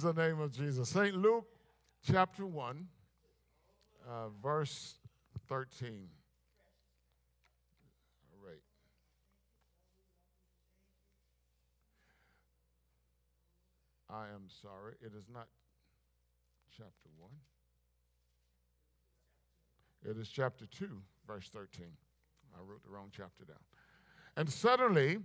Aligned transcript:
Praise 0.00 0.14
the 0.14 0.22
name 0.28 0.40
of 0.40 0.52
Jesus. 0.52 0.88
St. 0.88 1.14
Luke 1.14 1.44
chapter 2.06 2.46
1, 2.46 2.86
uh, 4.08 4.28
verse 4.42 4.94
13. 5.48 6.08
All 8.32 8.48
right. 8.48 8.62
I 14.08 14.34
am 14.34 14.44
sorry, 14.62 14.94
it 15.02 15.12
is 15.18 15.24
not 15.32 15.48
chapter 16.74 17.10
1. 17.18 17.30
It 20.10 20.18
is 20.18 20.28
chapter 20.28 20.64
2, 20.66 20.88
verse 21.26 21.50
13. 21.52 21.86
I 22.54 22.62
wrote 22.62 22.82
the 22.84 22.90
wrong 22.90 23.10
chapter 23.14 23.44
down. 23.44 23.58
And 24.36 24.48
suddenly 24.48 25.18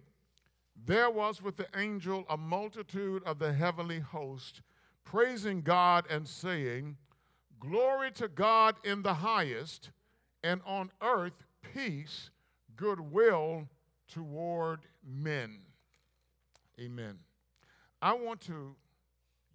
there 0.84 1.10
was 1.10 1.42
with 1.42 1.58
the 1.58 1.68
angel 1.76 2.26
a 2.30 2.38
multitude 2.38 3.24
of 3.24 3.40
the 3.40 3.54
heavenly 3.54 4.00
host 4.00 4.62
praising 5.06 5.62
God 5.62 6.06
and 6.10 6.28
saying, 6.28 6.98
Glory 7.60 8.12
to 8.14 8.28
God 8.28 8.76
in 8.84 9.02
the 9.02 9.14
highest, 9.14 9.92
and 10.44 10.62
on 10.66 10.92
earth 11.02 11.46
peace, 11.74 12.30
goodwill 12.76 13.68
toward 14.08 14.82
men. 15.04 15.60
Amen. 16.80 17.20
I 18.02 18.14
want 18.14 18.42
to 18.42 18.76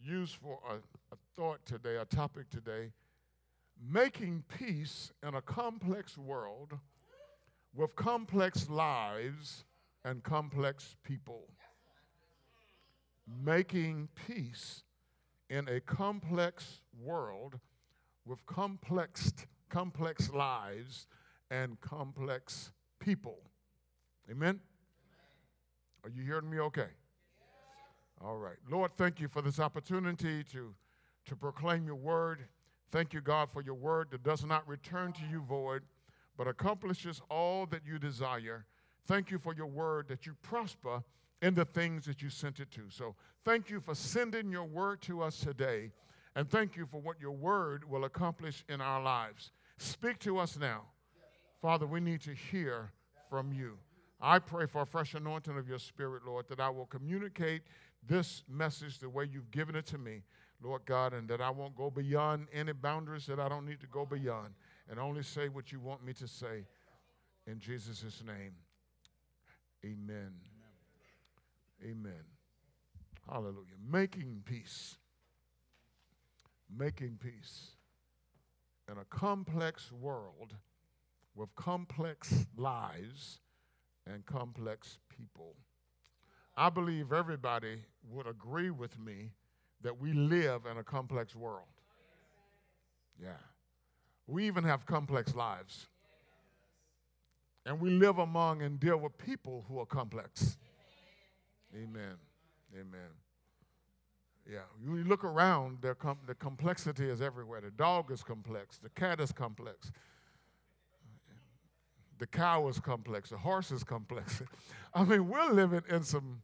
use 0.02 0.32
for 0.32 0.58
a, 0.68 0.76
a 1.12 1.18
thought 1.36 1.64
today, 1.66 1.96
a 1.96 2.04
topic 2.04 2.48
today, 2.48 2.92
making 3.80 4.44
peace 4.58 5.12
in 5.26 5.34
a 5.34 5.42
complex 5.42 6.16
world 6.16 6.72
with 7.74 7.94
complex 7.94 8.68
lives 8.68 9.64
and 10.04 10.22
complex 10.22 10.96
people. 11.04 11.48
Making 13.44 14.08
peace 14.26 14.82
in 15.48 15.68
a 15.68 15.80
complex 15.80 16.80
world 17.00 17.58
with 18.24 18.44
complex, 18.46 19.32
complex 19.68 20.30
lives 20.30 21.06
and 21.50 21.80
complex 21.80 22.72
people. 22.98 23.38
Amen? 24.30 24.60
Are 26.04 26.10
you 26.10 26.22
hearing 26.22 26.48
me 26.48 26.60
okay? 26.60 26.88
All 28.22 28.36
right. 28.36 28.56
Lord, 28.70 28.92
thank 28.96 29.20
you 29.20 29.28
for 29.28 29.42
this 29.42 29.58
opportunity 29.58 30.44
to, 30.44 30.74
to 31.26 31.36
proclaim 31.36 31.86
your 31.86 31.96
word. 31.96 32.44
Thank 32.90 33.12
you, 33.12 33.20
God, 33.20 33.48
for 33.52 33.62
your 33.62 33.74
word 33.74 34.08
that 34.10 34.22
does 34.22 34.44
not 34.44 34.66
return 34.68 35.12
to 35.14 35.22
you 35.30 35.40
void, 35.40 35.82
but 36.36 36.46
accomplishes 36.46 37.20
all 37.30 37.66
that 37.66 37.82
you 37.86 37.98
desire. 37.98 38.66
Thank 39.06 39.30
you 39.30 39.38
for 39.38 39.54
your 39.54 39.66
word 39.66 40.08
that 40.08 40.26
you 40.26 40.34
prosper 40.42 41.02
in 41.42 41.54
the 41.54 41.64
things 41.64 42.04
that 42.04 42.22
you 42.22 42.30
sent 42.30 42.60
it 42.60 42.70
to. 42.72 42.82
So 42.90 43.14
thank 43.44 43.70
you 43.70 43.80
for 43.80 43.94
sending 43.94 44.50
your 44.50 44.64
word 44.64 45.00
to 45.02 45.22
us 45.22 45.38
today, 45.40 45.90
and 46.36 46.48
thank 46.48 46.76
you 46.76 46.86
for 46.86 47.00
what 47.00 47.20
your 47.20 47.32
word 47.32 47.88
will 47.88 48.04
accomplish 48.04 48.64
in 48.68 48.80
our 48.80 49.02
lives. 49.02 49.50
Speak 49.78 50.18
to 50.20 50.38
us 50.38 50.58
now. 50.58 50.82
Father, 51.60 51.86
we 51.86 52.00
need 52.00 52.20
to 52.22 52.34
hear 52.34 52.92
from 53.28 53.52
you. 53.52 53.78
I 54.20 54.38
pray 54.38 54.66
for 54.66 54.82
a 54.82 54.86
fresh 54.86 55.14
anointing 55.14 55.56
of 55.56 55.66
your 55.66 55.78
spirit, 55.78 56.24
Lord, 56.26 56.46
that 56.48 56.60
I 56.60 56.68
will 56.68 56.86
communicate 56.86 57.62
this 58.06 58.42
message 58.48 58.98
the 58.98 59.08
way 59.08 59.28
you've 59.30 59.50
given 59.50 59.74
it 59.74 59.86
to 59.86 59.98
me, 59.98 60.22
Lord 60.62 60.82
God, 60.84 61.14
and 61.14 61.26
that 61.28 61.40
I 61.40 61.50
won't 61.50 61.74
go 61.74 61.90
beyond 61.90 62.48
any 62.52 62.72
boundaries 62.72 63.26
that 63.26 63.40
I 63.40 63.48
don't 63.48 63.66
need 63.66 63.80
to 63.80 63.86
go 63.86 64.04
beyond, 64.04 64.54
and 64.90 65.00
only 65.00 65.22
say 65.22 65.48
what 65.48 65.72
you 65.72 65.80
want 65.80 66.04
me 66.04 66.12
to 66.14 66.28
say. 66.28 66.66
In 67.46 67.58
Jesus' 67.58 68.22
name, 68.26 68.52
amen. 69.84 70.32
Amen. 71.82 72.24
Hallelujah. 73.28 73.76
Making 73.90 74.42
peace. 74.44 74.96
Making 76.76 77.18
peace 77.22 77.70
in 78.90 78.98
a 78.98 79.04
complex 79.04 79.90
world 79.92 80.54
with 81.34 81.54
complex 81.54 82.46
lives 82.56 83.40
and 84.06 84.24
complex 84.26 84.98
people. 85.08 85.54
I 86.56 86.68
believe 86.68 87.12
everybody 87.12 87.82
would 88.10 88.26
agree 88.26 88.70
with 88.70 88.98
me 88.98 89.32
that 89.82 89.98
we 89.98 90.12
live 90.12 90.62
in 90.70 90.76
a 90.78 90.84
complex 90.84 91.34
world. 91.34 91.64
Yeah. 93.22 93.30
We 94.26 94.46
even 94.46 94.64
have 94.64 94.86
complex 94.86 95.34
lives. 95.34 95.88
And 97.66 97.80
we 97.80 97.90
live 97.90 98.18
among 98.18 98.62
and 98.62 98.80
deal 98.80 98.96
with 98.96 99.16
people 99.18 99.64
who 99.68 99.78
are 99.78 99.86
complex. 99.86 100.56
Amen. 101.74 102.16
Amen. 102.74 103.10
Yeah, 104.50 104.60
you 104.82 105.04
look 105.04 105.22
around, 105.22 105.84
com- 105.98 106.18
the 106.26 106.34
complexity 106.34 107.08
is 107.08 107.20
everywhere. 107.20 107.60
The 107.60 107.70
dog 107.70 108.10
is 108.10 108.22
complex, 108.22 108.78
the 108.78 108.88
cat 108.88 109.20
is 109.20 109.30
complex, 109.30 109.92
the 112.18 112.26
cow 112.26 112.66
is 112.68 112.80
complex, 112.80 113.30
the 113.30 113.38
horse 113.38 113.70
is 113.70 113.84
complex. 113.84 114.42
I 114.94 115.04
mean, 115.04 115.28
we're 115.28 115.52
living 115.52 115.82
in 115.88 116.02
some 116.02 116.40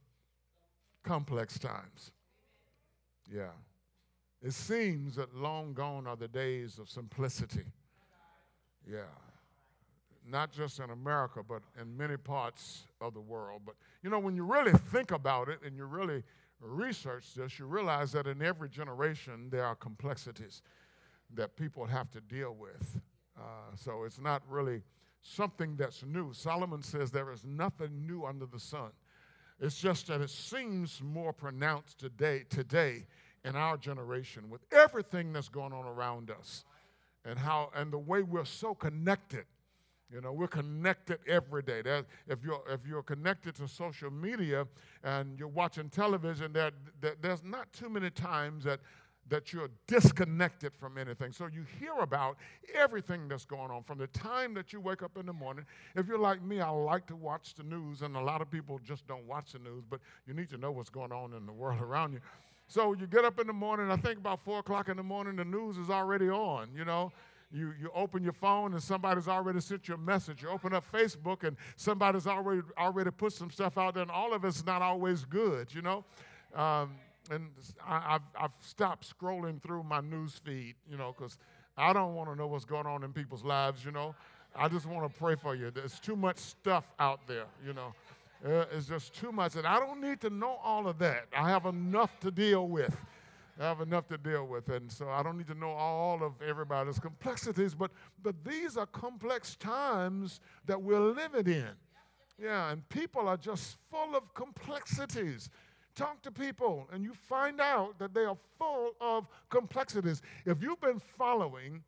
complex 1.03 1.59
times. 1.59 2.13
Yeah. 3.33 3.51
It 4.43 4.53
seems 4.53 5.17
that 5.17 5.35
long 5.35 5.73
gone 5.73 6.07
are 6.07 6.17
the 6.17 6.29
days 6.29 6.79
of 6.79 6.89
simplicity. 6.89 7.65
Yeah 8.89 9.07
not 10.29 10.53
just 10.53 10.81
in 10.81 10.91
America, 10.91 11.43
but 11.47 11.63
in 11.81 11.97
many 11.97 12.17
parts 12.17 12.85
of 13.01 13.15
the 13.15 13.21
world. 13.21 13.63
But 13.65 13.77
you 14.03 14.11
know, 14.11 14.19
when 14.19 14.37
you 14.37 14.45
really 14.45 14.73
think 14.73 15.11
about 15.11 15.49
it 15.49 15.61
and 15.65 15.77
you 15.77 15.85
really 15.85 16.23
research 16.61 17.35
this, 17.35 17.59
you 17.59 17.67
realize 17.67 18.13
that 18.13 18.27
in 18.27 18.43
every 18.43 18.69
generation 18.69 19.49
there 19.51 19.65
are 19.65 19.75
complexities 19.75 20.63
that 21.35 21.57
people 21.57 21.85
have 21.87 22.11
to 22.13 22.21
deal 22.21 22.55
with. 22.59 23.01
Uh, 23.39 23.75
so 23.75 24.05
it's 24.05 24.21
not 24.21 24.43
really 24.49 24.83
something 25.23 25.77
that's 25.77 26.05
new. 26.05 26.33
Solomon 26.33 26.83
says 26.83 27.11
there 27.11 27.33
is 27.33 27.45
nothing 27.45 28.07
new 28.07 28.25
under 28.25 28.47
the 28.47 28.61
sun. 28.61 28.91
It's 29.61 29.79
just 29.79 30.07
that 30.09 30.21
it 30.21 30.31
seems 30.31 31.01
more 31.03 31.33
pronounced 31.33 31.99
today, 31.99 32.45
today 32.49 33.07
in 33.45 33.57
our 33.57 33.77
generation 33.77 34.51
with 34.51 34.61
everything 34.73 35.33
that's 35.33 35.49
going 35.49 35.73
on 35.73 35.87
around 35.87 36.31
us 36.31 36.65
and 37.25 37.39
how 37.39 37.71
and 37.75 37.93
the 37.93 37.99
way 37.99 38.23
we're 38.23 38.45
so 38.45 38.75
connected 38.75 39.45
you 40.13 40.21
know, 40.21 40.33
we're 40.33 40.47
connected 40.47 41.19
every 41.27 41.63
day. 41.63 41.83
That 41.83 42.07
if 42.29 42.45
you're 42.45 42.63
if 42.69 42.87
you're 42.87 43.03
connected 43.03 43.55
to 43.57 43.69
social 43.69 44.11
media 44.11 44.67
and 45.03 45.39
you're 45.39 45.49
watching 45.49 45.89
television, 45.89 46.53
that, 46.53 46.75
that 47.01 47.23
there's 47.23 47.43
not 47.43 47.73
too 47.73 47.89
many 47.89 48.11
times 48.11 48.65
that 48.65 48.81
that 49.29 49.53
you're 49.53 49.71
disconnected 49.89 50.73
from 50.77 50.97
anything. 50.97 51.33
So 51.33 51.47
you 51.47 51.65
hear 51.81 51.95
about 52.01 52.37
everything 52.73 53.27
that's 53.27 53.45
going 53.45 53.73
on 53.73 53.83
from 53.83 53.99
the 53.99 54.07
time 54.09 54.55
that 54.55 54.73
you 54.73 54.81
wake 54.81 55.03
up 55.03 55.19
in 55.19 55.27
the 55.27 55.33
morning. 55.33 55.65
If 55.97 56.07
you're 56.07 56.19
like 56.19 56.43
me, 56.43 56.61
I 56.61 56.71
like 56.71 57.07
to 57.07 57.17
watch 57.17 57.55
the 57.55 57.65
news, 57.65 58.03
and 58.03 58.17
a 58.17 58.21
lot 58.21 58.41
of 58.41 58.49
people 58.49 58.79
just 58.85 59.05
don't 59.09 59.27
watch 59.27 59.53
the 59.53 59.59
news, 59.59 59.83
but 59.89 59.99
you 60.29 60.35
need 60.35 60.49
to 60.51 60.59
know 60.59 60.71
what's 60.71 60.91
going 60.91 61.11
on 61.11 61.33
in 61.33 61.45
the 61.45 61.53
world 61.53 61.81
around 61.83 62.13
you. 62.13 62.21
So 62.69 62.95
you 62.95 63.09
get 63.09 63.25
up 63.25 63.41
in 63.41 63.49
the 63.49 63.53
morning, 63.53 63.91
I 63.91 63.97
think 63.97 64.19
about 64.19 64.45
four 64.45 64.61
o'clock 64.61 64.89
in 64.89 64.97
the 64.97 65.03
morning, 65.03 65.35
the 65.35 65.45
news 65.45 65.77
is 65.77 65.91
already 65.91 66.29
on, 66.29 66.69
you 66.73 66.85
know 66.85 67.11
you, 67.53 67.73
you 67.81 67.91
open 67.95 68.23
your 68.23 68.33
phone 68.33 68.73
and 68.73 68.83
somebody's 68.83 69.29
already 69.29 69.61
sent 69.61 69.89
you 69.89 69.95
a 69.95 69.99
message. 69.99 70.43
You 70.43 70.49
open 70.49 70.75
up 70.75 70.85
Facebook 70.91 71.45
and 71.45 71.57
somebody's 71.77 72.27
already 72.27 72.63
already 72.79 73.11
put 73.11 73.33
some 73.33 73.51
stuff 73.51 73.79
out 73.79 73.95
there, 73.95 74.03
and 74.03 74.11
all 74.11 74.35
of 74.35 74.45
it's 74.45 74.65
not 74.65 74.83
always 74.83 75.25
good, 75.25 75.75
you 75.75 75.83
know. 75.83 76.05
Um, 76.55 76.93
and 77.31 77.49
I, 77.85 78.13
have 78.13 78.23
I've 78.39 78.55
stopped 78.61 79.13
scrolling 79.19 79.63
through 79.63 79.83
my 79.83 80.01
news 80.01 80.41
feed, 80.45 80.75
you 80.89 80.97
know, 80.97 81.15
because 81.17 81.39
I 81.77 81.93
don't 81.93 82.15
want 82.15 82.31
to 82.31 82.37
know 82.37 82.47
what's 82.47 82.65
going 82.65 82.87
on 82.87 83.03
in 83.03 83.13
people's 83.13 83.45
lives, 83.45 83.85
you 83.85 83.91
know. 83.91 84.15
I 84.55 84.69
just 84.69 84.87
want 84.87 85.13
to 85.13 85.19
pray 85.19 85.35
for 85.35 85.55
you. 85.55 85.71
There's 85.71 86.01
too 86.01 86.17
much 86.17 86.39
stuff 86.39 86.93
out 86.99 87.27
there, 87.27 87.47
you 87.65 87.75
know. 87.75 87.93
Uh, 88.45 88.65
it's 88.73 88.87
just 88.87 89.15
too 89.15 89.33
much, 89.33 89.57
and 89.57 89.67
I 89.67 89.79
don't 89.79 90.01
need 90.01 90.21
to 90.21 90.31
know 90.31 90.59
all 90.63 90.87
of 90.87 90.99
that. 90.99 91.27
I 91.37 91.49
have 91.49 91.67
enough 91.67 92.19
to 92.21 92.31
deal 92.31 92.69
with. 92.69 92.95
I 93.59 93.65
have 93.65 93.81
enough 93.81 94.07
to 94.09 94.19
deal 94.19 94.47
with. 94.47 94.69
And 94.69 94.91
so 94.91 95.09
I 95.09 95.23
don't 95.23 95.39
need 95.39 95.47
to 95.49 95.55
know 95.55 95.71
all 95.71 96.23
of 96.23 96.41
everybody's 96.47 96.99
complexities, 96.99 97.75
but, 97.75 97.91
but 98.23 98.35
these 98.45 98.77
are 98.77 98.87
complex 98.87 99.57
times 99.57 100.41
that 100.67 100.81
we're 100.81 101.01
living 101.01 101.47
in. 101.47 101.71
Yeah, 102.39 102.71
and 102.71 102.87
people 102.91 103.29
are 103.29 103.39
just 103.39 103.79
full 103.91 104.15
of 104.15 104.35
complexities. 104.35 105.49
Talk 105.95 106.21
to 106.23 106.31
people, 106.31 106.87
and 106.93 107.03
you 107.03 107.15
find 107.15 107.59
out 107.59 107.99
that 107.99 108.13
they 108.13 108.27
are 108.27 108.37
full 108.59 108.91
of 109.01 109.27
complexities. 109.49 110.21
If 110.45 110.63
you've 110.63 110.81
been 110.81 110.99
following, 110.99 111.83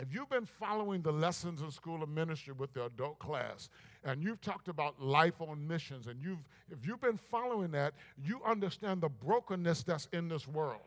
if 0.00 0.12
you've 0.12 0.28
been 0.28 0.46
following 0.46 1.02
the 1.02 1.12
lessons 1.12 1.62
in 1.62 1.70
School 1.70 2.02
of 2.02 2.08
Ministry 2.08 2.52
with 2.56 2.72
the 2.72 2.86
adult 2.86 3.18
class, 3.18 3.68
and 4.02 4.22
you've 4.22 4.40
talked 4.40 4.68
about 4.68 5.00
life 5.00 5.40
on 5.40 5.66
missions, 5.66 6.08
and 6.08 6.20
you've 6.22 6.40
if 6.70 6.86
you've 6.86 7.00
been 7.00 7.16
following 7.16 7.70
that, 7.72 7.94
you 8.22 8.40
understand 8.44 9.00
the 9.00 9.08
brokenness 9.08 9.84
that's 9.84 10.08
in 10.12 10.28
this 10.28 10.48
world. 10.48 10.82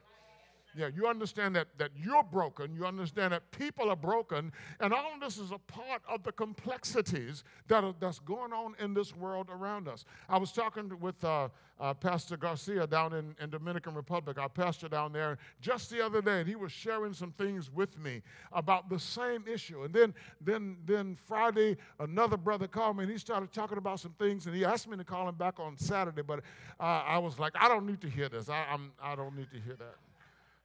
Yeah, 0.76 0.90
you 0.94 1.08
understand 1.08 1.56
that, 1.56 1.68
that 1.78 1.92
you're 1.96 2.24
broken. 2.24 2.76
You 2.76 2.86
understand 2.86 3.34
that 3.34 3.50
people 3.52 3.90
are 3.90 3.96
broken. 3.96 4.52
And 4.80 4.94
all 4.94 5.14
of 5.14 5.20
this 5.20 5.38
is 5.38 5.52
a 5.52 5.58
part 5.58 6.02
of 6.08 6.24
the 6.24 6.32
complexities 6.32 7.44
that 7.68 7.84
are, 7.84 7.96
that's 8.00 8.20
going 8.20 8.54
on 8.54 8.76
in 8.80 8.94
this 8.94 9.16
world 9.16 9.48
around 9.50 9.88
us. 9.88 10.06
I 10.30 10.38
was 10.38 10.52
talking 10.52 10.92
with 11.00 11.24
uh, 11.24 11.50
uh, 11.80 11.94
Pastor 11.94 12.38
Garcia 12.38 12.86
down 12.86 13.14
in, 13.14 13.36
in 13.42 13.50
Dominican 13.50 13.94
Republic, 13.94 14.38
our 14.38 14.50
pastor 14.50 14.88
down 14.88 15.14
there, 15.14 15.38
just 15.62 15.90
the 15.90 16.04
other 16.04 16.22
day, 16.22 16.40
and 16.40 16.50
he 16.50 16.56
was 16.56 16.72
sharing 16.72 17.14
some 17.14 17.32
things 17.34 17.72
with 17.72 17.98
me 18.00 18.22
about 18.52 18.90
the 18.90 19.00
same 19.00 19.44
issue. 19.48 19.84
And 19.84 19.94
then, 19.94 20.14
then, 20.42 20.78
then 20.86 21.16
Friday, 21.28 21.78
another 22.00 22.38
brother 22.38 22.68
called 22.68 22.98
me, 22.98 23.04
and 23.04 23.12
he 23.12 23.18
started 23.18 23.52
talking 23.52 23.78
about 23.78 24.00
some 24.00 24.14
things, 24.20 24.48
and 24.48 24.56
he 24.56 24.66
asked 24.66 24.88
me 24.88 24.98
to 24.98 25.04
call 25.04 25.28
him 25.30 25.36
back 25.36 25.60
on 25.60 25.78
Saturday, 25.78 26.22
but 26.22 26.40
uh, 26.80 26.84
I 26.84 27.18
was 27.20 27.40
like, 27.40 27.54
I 27.60 27.68
don't 27.68 27.86
need 27.86 28.02
to 28.02 28.10
hear 28.10 28.30
this. 28.30 28.50
I, 28.50 28.66
I'm, 28.70 28.92
I 29.02 29.16
don't 29.16 29.36
need 29.36 29.52
to 29.52 29.60
hear 29.60 29.76
that. 29.76 29.96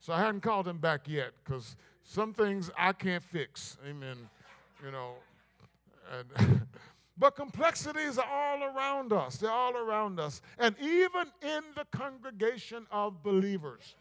So 0.03 0.13
I 0.13 0.19
hadn't 0.19 0.41
called 0.41 0.67
him 0.67 0.79
back 0.79 1.07
yet 1.07 1.31
because 1.45 1.77
some 2.03 2.35
things 2.35 2.73
I 2.77 2.93
can't 2.93 3.23
fix. 3.23 3.79
Amen. 3.89 4.17
You 4.85 4.91
know. 4.91 5.13
And 6.19 6.63
but 7.17 7.37
complexities 7.37 8.19
are 8.19 8.27
all 8.27 8.65
around 8.65 9.13
us. 9.13 9.37
They're 9.37 9.51
all 9.53 9.77
around 9.77 10.19
us. 10.19 10.43
And 10.59 10.75
even 10.81 11.29
in 11.41 11.63
the 11.77 11.87
congregation 11.97 12.85
of 12.91 13.23
believers. 13.23 13.95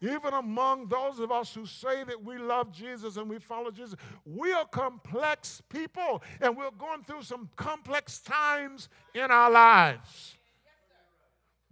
Even 0.00 0.32
among 0.32 0.86
those 0.86 1.18
of 1.18 1.30
us 1.30 1.52
who 1.54 1.66
say 1.66 2.04
that 2.04 2.24
we 2.24 2.38
love 2.38 2.72
Jesus 2.72 3.18
and 3.18 3.28
we 3.28 3.38
follow 3.38 3.70
Jesus, 3.70 3.96
we 4.24 4.50
are 4.50 4.64
complex 4.64 5.60
people 5.68 6.22
and 6.40 6.56
we're 6.56 6.70
going 6.70 7.02
through 7.02 7.22
some 7.22 7.50
complex 7.56 8.20
times 8.20 8.88
in 9.14 9.30
our 9.30 9.50
lives. 9.50 10.36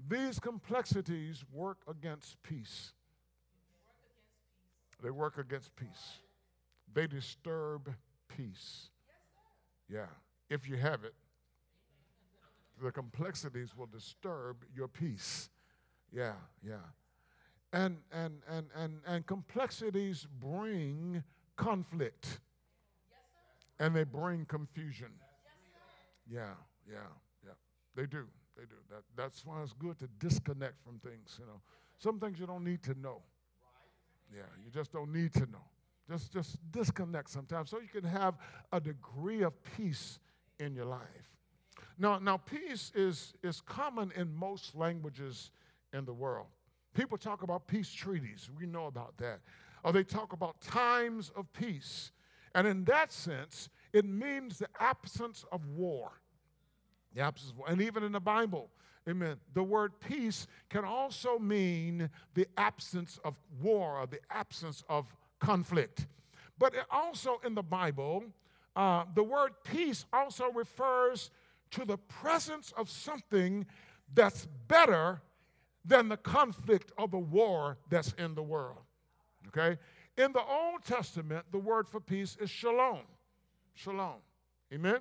These 0.08 0.38
complexities 0.40 1.42
work 1.54 1.78
against 1.88 2.42
peace. 2.42 2.92
They 5.02 5.10
work 5.10 5.38
against 5.38 5.74
peace. 5.76 6.18
They 6.92 7.06
disturb 7.06 7.94
peace. 8.28 8.90
Yeah, 9.88 10.06
if 10.50 10.68
you 10.68 10.76
have 10.76 11.04
it, 11.04 11.14
the 12.82 12.90
complexities 12.90 13.76
will 13.76 13.86
disturb 13.86 14.64
your 14.74 14.88
peace. 14.88 15.50
Yeah, 16.12 16.34
yeah. 16.66 16.76
And 17.72 17.98
and 18.12 18.42
and 18.48 18.66
and 18.74 19.00
and 19.06 19.26
complexities 19.26 20.26
bring 20.40 21.22
conflict. 21.56 22.40
And 23.80 23.94
they 23.94 24.04
bring 24.04 24.44
confusion. 24.46 25.12
Yeah, 26.28 26.54
yeah, 26.90 26.98
yeah. 27.44 27.52
They 27.94 28.06
do. 28.06 28.26
They 28.56 28.64
do. 28.64 28.74
That, 28.90 29.02
that's 29.16 29.46
why 29.46 29.62
it's 29.62 29.72
good 29.72 29.98
to 30.00 30.08
disconnect 30.18 30.82
from 30.82 30.98
things, 30.98 31.36
you 31.38 31.46
know. 31.46 31.60
Some 31.98 32.18
things 32.18 32.40
you 32.40 32.46
don't 32.46 32.64
need 32.64 32.82
to 32.82 32.98
know. 33.00 33.22
Yeah, 34.34 34.42
you 34.64 34.70
just 34.70 34.92
don't 34.92 35.12
need 35.12 35.32
to 35.34 35.40
know. 35.40 35.64
Just, 36.08 36.32
just 36.32 36.56
disconnect 36.70 37.30
sometimes 37.30 37.70
so 37.70 37.78
you 37.80 37.88
can 37.88 38.08
have 38.08 38.34
a 38.72 38.80
degree 38.80 39.42
of 39.42 39.52
peace 39.76 40.18
in 40.58 40.74
your 40.74 40.86
life. 40.86 41.36
Now, 41.98 42.18
now 42.18 42.38
peace 42.38 42.92
is, 42.94 43.34
is 43.42 43.60
common 43.60 44.12
in 44.16 44.34
most 44.34 44.74
languages 44.74 45.50
in 45.92 46.04
the 46.04 46.12
world. 46.12 46.46
People 46.94 47.18
talk 47.18 47.42
about 47.42 47.66
peace 47.66 47.92
treaties. 47.92 48.48
We 48.58 48.66
know 48.66 48.86
about 48.86 49.16
that. 49.18 49.40
Or 49.84 49.92
they 49.92 50.02
talk 50.02 50.32
about 50.32 50.60
times 50.60 51.30
of 51.36 51.52
peace. 51.52 52.12
And 52.54 52.66
in 52.66 52.84
that 52.84 53.12
sense, 53.12 53.68
it 53.92 54.04
means 54.04 54.58
the 54.58 54.68
absence 54.80 55.44
of 55.52 55.66
war. 55.66 56.12
The 57.14 57.20
absence 57.20 57.52
of 57.52 57.58
war. 57.58 57.68
And 57.68 57.80
even 57.82 58.02
in 58.02 58.12
the 58.12 58.20
Bible, 58.20 58.70
Amen. 59.08 59.36
The 59.54 59.62
word 59.62 59.92
peace 60.00 60.46
can 60.68 60.84
also 60.84 61.38
mean 61.38 62.10
the 62.34 62.46
absence 62.58 63.18
of 63.24 63.38
war 63.62 64.06
the 64.10 64.20
absence 64.30 64.84
of 64.88 65.14
conflict. 65.38 66.06
But 66.58 66.74
also 66.90 67.40
in 67.44 67.54
the 67.54 67.62
Bible, 67.62 68.24
uh, 68.76 69.04
the 69.14 69.22
word 69.22 69.52
peace 69.64 70.04
also 70.12 70.50
refers 70.52 71.30
to 71.70 71.84
the 71.84 71.96
presence 71.96 72.72
of 72.76 72.90
something 72.90 73.66
that's 74.12 74.46
better 74.66 75.22
than 75.84 76.08
the 76.08 76.16
conflict 76.16 76.92
or 76.98 77.08
the 77.08 77.18
war 77.18 77.78
that's 77.88 78.12
in 78.18 78.34
the 78.34 78.42
world. 78.42 78.78
Okay? 79.48 79.78
In 80.16 80.32
the 80.32 80.42
Old 80.42 80.84
Testament, 80.84 81.46
the 81.50 81.58
word 81.58 81.88
for 81.88 82.00
peace 82.00 82.36
is 82.40 82.50
shalom. 82.50 83.00
Shalom. 83.74 84.16
Amen? 84.72 84.98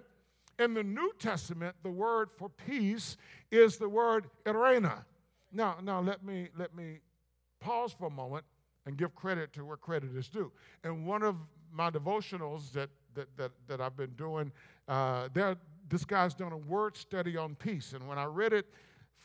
In 0.60 0.74
the 0.74 0.83
New 0.83 1.12
Testament, 1.19 1.75
the 1.83 1.89
word 1.89 2.30
for 2.38 2.50
peace 2.50 3.18
is 3.51 3.77
the 3.77 3.89
word 3.89 4.25
Eirene. 4.45 5.03
Now, 5.51 5.77
now 5.81 6.01
let 6.01 6.23
me 6.23 6.49
let 6.57 6.75
me 6.75 6.99
pause 7.59 7.94
for 7.97 8.07
a 8.07 8.11
moment 8.11 8.45
and 8.85 8.97
give 8.97 9.15
credit 9.15 9.53
to 9.53 9.65
where 9.65 9.77
credit 9.77 10.15
is 10.15 10.27
due. 10.27 10.51
And 10.83 11.05
one 11.05 11.23
of 11.23 11.35
my 11.71 11.89
devotionals 11.89 12.71
that 12.73 12.89
that 13.15 13.35
that, 13.38 13.51
that 13.67 13.81
I've 13.81 13.97
been 13.97 14.13
doing, 14.15 14.51
uh, 14.88 15.29
there 15.33 15.55
this 15.89 16.03
guy's 16.03 16.33
done 16.33 16.51
a 16.51 16.57
word 16.57 16.97
study 16.97 17.38
on 17.38 17.55
peace, 17.55 17.94
and 17.94 18.07
when 18.07 18.17
I 18.17 18.25
read 18.25 18.53
it 18.53 18.65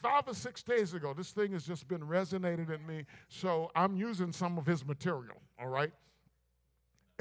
five 0.02 0.24
or 0.26 0.34
six 0.34 0.62
days 0.62 0.94
ago, 0.94 1.14
this 1.14 1.30
thing 1.30 1.52
has 1.52 1.64
just 1.64 1.86
been 1.88 2.04
resonating 2.04 2.68
in 2.70 2.84
me. 2.86 3.04
So 3.28 3.70
I'm 3.74 3.96
using 3.96 4.32
some 4.32 4.58
of 4.58 4.66
his 4.66 4.84
material. 4.84 5.36
All 5.60 5.68
right. 5.68 5.92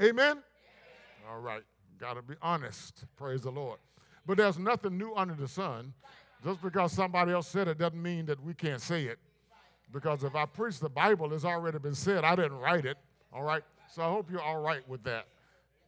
Amen. 0.00 0.42
All 1.30 1.38
right. 1.38 1.62
Got 1.98 2.14
to 2.14 2.22
be 2.22 2.34
honest. 2.42 3.04
Praise 3.16 3.42
the 3.42 3.52
Lord. 3.52 3.78
But 4.26 4.36
there's 4.36 4.58
nothing 4.58 4.98
new 4.98 5.14
under 5.14 5.34
the 5.34 5.48
sun. 5.48 5.94
Just 6.44 6.62
because 6.62 6.92
somebody 6.92 7.32
else 7.32 7.48
said 7.48 7.68
it 7.68 7.78
doesn't 7.78 8.00
mean 8.00 8.26
that 8.26 8.42
we 8.42 8.54
can't 8.54 8.80
say 8.80 9.04
it. 9.04 9.18
Because 9.92 10.24
if 10.24 10.34
I 10.34 10.46
preach 10.46 10.80
the 10.80 10.88
Bible, 10.88 11.32
it's 11.32 11.44
already 11.44 11.78
been 11.78 11.94
said. 11.94 12.24
I 12.24 12.34
didn't 12.34 12.58
write 12.58 12.86
it. 12.86 12.96
All 13.32 13.42
right? 13.42 13.62
So 13.88 14.02
I 14.02 14.08
hope 14.08 14.30
you're 14.30 14.42
all 14.42 14.60
right 14.60 14.86
with 14.88 15.02
that. 15.04 15.26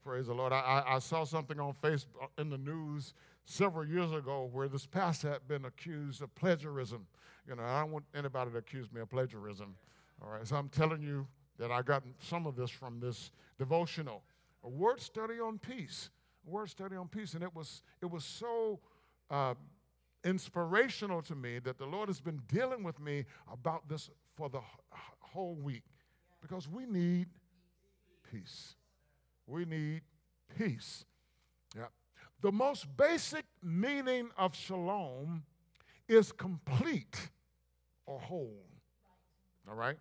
Praise 0.04 0.26
the 0.26 0.34
Lord. 0.34 0.52
I, 0.52 0.82
I, 0.86 0.98
saw 0.98 1.24
something 1.24 1.58
on 1.58 1.72
Facebook 1.82 2.28
in 2.36 2.50
the 2.50 2.58
news 2.58 3.14
several 3.46 3.86
years 3.86 4.12
ago 4.12 4.50
where 4.52 4.68
this 4.68 4.84
pastor 4.84 5.30
had 5.30 5.48
been 5.48 5.64
accused 5.64 6.20
of 6.20 6.34
plagiarism. 6.34 7.06
You 7.48 7.56
know, 7.56 7.62
I 7.62 7.80
don't 7.80 7.90
want 7.90 8.04
anybody 8.14 8.50
to 8.50 8.58
accuse 8.58 8.92
me 8.92 9.00
of 9.00 9.08
plagiarism. 9.08 9.74
All 10.22 10.30
right, 10.30 10.46
so 10.46 10.56
I'm 10.56 10.68
telling 10.68 11.02
you 11.02 11.26
that 11.58 11.70
I 11.70 11.80
got 11.80 12.02
some 12.18 12.46
of 12.46 12.54
this 12.54 12.68
from 12.68 13.00
this 13.00 13.30
devotional, 13.58 14.22
a 14.62 14.68
word 14.68 15.00
study 15.00 15.40
on 15.40 15.58
peace 15.58 16.10
a 16.46 16.50
word 16.50 16.68
study 16.68 16.96
on 16.96 17.08
peace, 17.08 17.34
and 17.34 17.42
it 17.42 17.54
was 17.54 17.82
it 18.02 18.10
was 18.10 18.24
so 18.24 18.78
uh, 19.30 19.54
inspirational 20.24 21.22
to 21.22 21.34
me 21.34 21.58
that 21.60 21.78
the 21.78 21.86
Lord 21.86 22.08
has 22.08 22.20
been 22.20 22.40
dealing 22.48 22.82
with 22.82 23.00
me 23.00 23.24
about 23.52 23.88
this 23.88 24.10
for 24.36 24.48
the 24.48 24.60
whole 25.20 25.54
week, 25.54 25.84
because 26.40 26.68
we 26.68 26.86
need 26.86 27.28
peace. 28.30 28.74
We 29.46 29.64
need 29.64 30.02
peace. 30.58 31.04
Yeah. 31.76 31.86
The 32.40 32.52
most 32.52 32.86
basic 32.96 33.44
meaning 33.62 34.30
of 34.36 34.54
shalom 34.54 35.44
is 36.08 36.32
complete 36.32 37.30
or 38.06 38.18
whole. 38.18 38.64
All 39.68 39.74
right? 39.74 39.96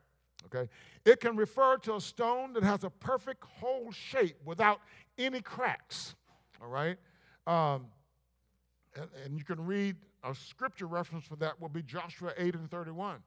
Okay? 0.46 0.70
It 1.06 1.20
can 1.20 1.36
refer 1.36 1.78
to 1.78 1.96
a 1.96 2.02
stone 2.02 2.54
that 2.54 2.64
has 2.64 2.84
a 2.84 2.90
perfect 2.90 3.44
whole 3.60 3.92
shape 3.92 4.38
without 4.44 4.80
any 5.18 5.42
cracks 5.42 6.16
all 6.64 6.70
right? 6.70 6.98
Um, 7.46 7.88
and, 8.96 9.10
and 9.26 9.38
you 9.38 9.44
can 9.44 9.64
read 9.66 9.96
a 10.24 10.34
scripture 10.34 10.88
reference 10.88 11.26
for 11.26 11.36
that 11.38 11.60
will 11.60 11.70
be 11.70 11.82
Joshua 11.82 12.32
8 12.38 12.56
and 12.56 12.72
31. 12.72 13.18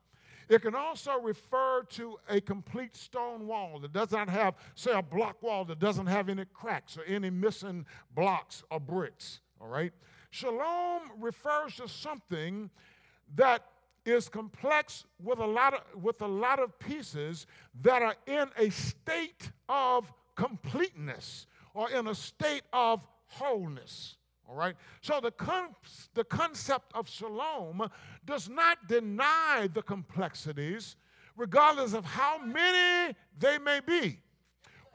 It 0.48 0.62
can 0.62 0.74
also 0.74 1.20
refer 1.20 1.82
to 1.90 2.18
a 2.28 2.40
complete 2.40 2.94
stone 2.96 3.46
wall 3.46 3.80
that 3.80 3.92
does 3.92 4.12
not 4.12 4.28
have, 4.28 4.54
say, 4.74 4.92
a 4.92 5.02
block 5.02 5.42
wall 5.42 5.64
that 5.64 5.80
doesn't 5.80 6.06
have 6.06 6.28
any 6.28 6.44
cracks 6.44 6.96
or 6.96 7.04
any 7.04 7.30
missing 7.30 7.84
blocks 8.14 8.62
or 8.70 8.78
bricks. 8.78 9.40
All 9.60 9.66
right? 9.66 9.92
Shalom 10.30 11.02
refers 11.18 11.76
to 11.76 11.88
something 11.88 12.70
that 13.34 13.64
is 14.04 14.28
complex 14.28 15.04
with 15.20 15.40
a 15.40 15.46
lot 15.46 15.74
of, 15.74 16.02
with 16.02 16.22
a 16.22 16.26
lot 16.26 16.60
of 16.60 16.78
pieces 16.78 17.46
that 17.82 18.02
are 18.02 18.14
in 18.26 18.48
a 18.56 18.70
state 18.70 19.50
of 19.68 20.12
completeness 20.36 21.46
or 21.74 21.90
in 21.90 22.06
a 22.06 22.14
state 22.14 22.62
of 22.72 23.04
wholeness. 23.26 24.15
All 24.48 24.54
right? 24.54 24.76
So 25.00 25.20
the, 25.20 25.30
con- 25.30 25.74
the 26.14 26.24
concept 26.24 26.92
of 26.94 27.08
shalom 27.08 27.88
does 28.24 28.48
not 28.48 28.86
deny 28.88 29.68
the 29.72 29.82
complexities, 29.82 30.96
regardless 31.36 31.94
of 31.94 32.04
how 32.04 32.38
many 32.38 33.14
they 33.38 33.58
may 33.58 33.80
be. 33.80 34.20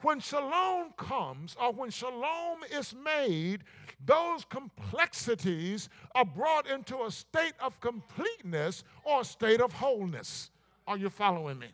When 0.00 0.18
shalom 0.18 0.92
comes 0.96 1.54
or 1.60 1.72
when 1.72 1.90
shalom 1.90 2.64
is 2.72 2.94
made, 3.04 3.62
those 4.04 4.44
complexities 4.44 5.88
are 6.14 6.24
brought 6.24 6.68
into 6.68 7.04
a 7.04 7.10
state 7.10 7.54
of 7.60 7.80
completeness 7.80 8.82
or 9.04 9.20
a 9.20 9.24
state 9.24 9.60
of 9.60 9.72
wholeness. 9.72 10.50
Are 10.88 10.96
you 10.96 11.08
following 11.08 11.58
me? 11.58 11.68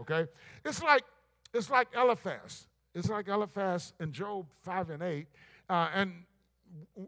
Okay? 0.00 0.26
It's 0.64 0.82
like 0.82 1.02
it's 1.52 1.70
like 1.70 1.88
Eliphaz. 1.94 2.66
It's 2.94 3.08
like 3.08 3.28
Eliphaz 3.28 3.92
in 4.00 4.10
Job 4.12 4.46
5 4.62 4.90
and 4.90 5.02
8 5.02 5.26
uh, 5.68 5.88
and 5.94 6.12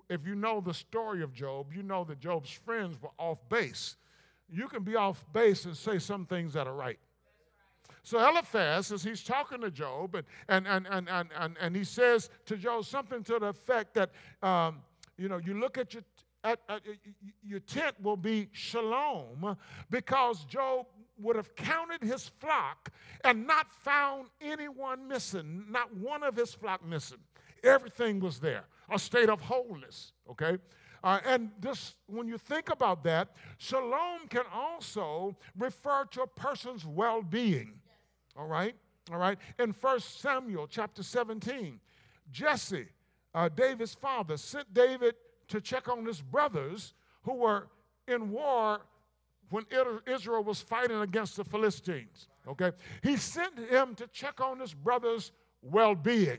if 0.08 0.26
you 0.26 0.34
know 0.34 0.60
the 0.60 0.74
story 0.74 1.22
of 1.22 1.32
Job, 1.32 1.72
you 1.74 1.82
know 1.82 2.04
that 2.04 2.20
Job's 2.20 2.50
friends 2.50 2.96
were 3.00 3.10
off 3.18 3.38
base. 3.48 3.96
You 4.50 4.68
can 4.68 4.82
be 4.82 4.96
off 4.96 5.24
base 5.32 5.64
and 5.64 5.76
say 5.76 5.98
some 5.98 6.26
things 6.26 6.54
that 6.54 6.66
are 6.66 6.74
right. 6.74 6.98
So 8.02 8.18
Eliphaz, 8.18 8.90
as 8.90 9.02
he's 9.02 9.22
talking 9.22 9.60
to 9.60 9.70
Job, 9.70 10.14
and, 10.14 10.24
and, 10.48 10.66
and, 10.66 10.86
and, 10.86 11.08
and, 11.08 11.28
and, 11.38 11.56
and 11.60 11.76
he 11.76 11.84
says 11.84 12.30
to 12.46 12.56
Job 12.56 12.84
something 12.84 13.22
to 13.24 13.38
the 13.38 13.48
effect 13.48 13.94
that, 13.94 14.10
um, 14.42 14.80
you 15.18 15.28
know, 15.28 15.38
you 15.38 15.60
look 15.60 15.76
at 15.76 15.92
your, 15.92 16.02
at, 16.44 16.60
at, 16.68 16.82
your 17.42 17.60
tent 17.60 17.96
will 18.02 18.16
be 18.16 18.48
shalom 18.52 19.56
because 19.90 20.44
Job 20.44 20.86
would 21.18 21.36
have 21.36 21.54
counted 21.56 22.02
his 22.02 22.28
flock 22.40 22.90
and 23.24 23.46
not 23.46 23.70
found 23.70 24.28
anyone 24.40 25.06
missing, 25.08 25.64
not 25.68 25.94
one 25.96 26.22
of 26.22 26.36
his 26.36 26.54
flock 26.54 26.84
missing. 26.86 27.18
Everything 27.64 28.20
was 28.20 28.38
there, 28.38 28.64
a 28.90 28.98
state 28.98 29.28
of 29.28 29.40
wholeness, 29.40 30.12
okay? 30.30 30.58
Uh, 31.02 31.20
and 31.24 31.50
this, 31.60 31.94
when 32.06 32.26
you 32.26 32.38
think 32.38 32.70
about 32.70 33.04
that, 33.04 33.28
shalom 33.58 34.26
can 34.28 34.44
also 34.52 35.36
refer 35.56 36.04
to 36.10 36.22
a 36.22 36.26
person's 36.26 36.84
well 36.84 37.22
being. 37.22 37.74
All 38.36 38.46
right? 38.46 38.74
All 39.12 39.18
right? 39.18 39.38
In 39.58 39.70
1 39.70 40.00
Samuel 40.00 40.66
chapter 40.66 41.02
17, 41.02 41.78
Jesse, 42.30 42.88
uh, 43.34 43.48
David's 43.48 43.94
father, 43.94 44.36
sent 44.36 44.72
David 44.74 45.14
to 45.48 45.60
check 45.60 45.88
on 45.88 46.04
his 46.04 46.20
brothers 46.20 46.94
who 47.22 47.34
were 47.34 47.68
in 48.06 48.30
war 48.30 48.80
when 49.50 49.64
Israel 50.06 50.44
was 50.44 50.60
fighting 50.60 51.00
against 51.00 51.36
the 51.36 51.44
Philistines. 51.44 52.28
Okay? 52.46 52.72
He 53.02 53.16
sent 53.16 53.58
him 53.58 53.94
to 53.94 54.06
check 54.08 54.40
on 54.40 54.58
his 54.60 54.74
brother's 54.74 55.32
well 55.62 55.94
being. 55.94 56.38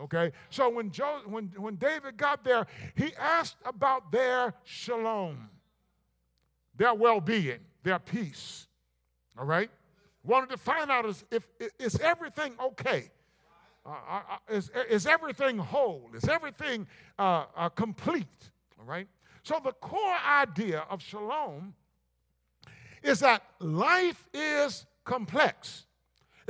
Okay? 0.00 0.32
So 0.48 0.68
when, 0.68 0.90
when, 1.26 1.52
when 1.56 1.76
David 1.76 2.16
got 2.16 2.44
there, 2.44 2.66
he 2.94 3.12
asked 3.18 3.56
about 3.64 4.10
their 4.10 4.54
shalom, 4.64 5.50
their 6.76 6.94
well 6.94 7.20
being, 7.20 7.60
their 7.82 7.98
peace. 7.98 8.66
All 9.38 9.44
right? 9.44 9.70
Wanted 10.24 10.50
to 10.50 10.56
find 10.56 10.90
out 10.90 11.06
is, 11.06 11.24
if 11.30 11.48
is 11.78 11.98
everything 12.00 12.54
okay? 12.62 13.10
Uh, 13.86 13.90
uh, 13.90 14.20
uh 14.30 14.54
is, 14.54 14.70
is 14.90 15.06
everything 15.06 15.56
whole? 15.56 16.10
Is 16.14 16.28
everything 16.28 16.86
uh, 17.18 17.46
uh, 17.56 17.68
complete? 17.70 18.50
All 18.78 18.84
right? 18.84 19.08
So 19.42 19.58
the 19.62 19.72
core 19.72 20.16
idea 20.28 20.84
of 20.90 21.00
shalom 21.00 21.74
is 23.02 23.20
that 23.20 23.42
life 23.60 24.28
is 24.34 24.86
complex. 25.04 25.86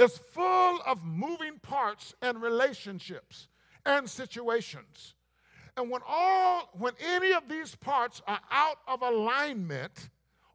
It's 0.00 0.16
full 0.16 0.80
of 0.86 1.04
moving 1.04 1.58
parts 1.60 2.14
and 2.22 2.40
relationships 2.40 3.48
and 3.84 4.08
situations. 4.08 5.12
And 5.76 5.90
when 5.90 6.00
all 6.08 6.70
when 6.72 6.94
any 7.04 7.32
of 7.32 7.48
these 7.50 7.74
parts 7.74 8.22
are 8.26 8.40
out 8.50 8.78
of 8.88 9.02
alignment 9.02 10.08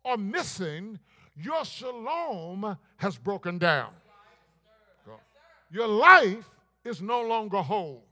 or 0.03 0.17
missing, 0.17 0.97
your 1.35 1.63
shalom 1.63 2.75
has 2.97 3.19
broken 3.19 3.59
down. 3.59 3.91
Your 5.71 5.87
life 5.87 6.49
is 6.83 7.03
no 7.03 7.21
longer 7.21 7.61
whole. 7.61 8.03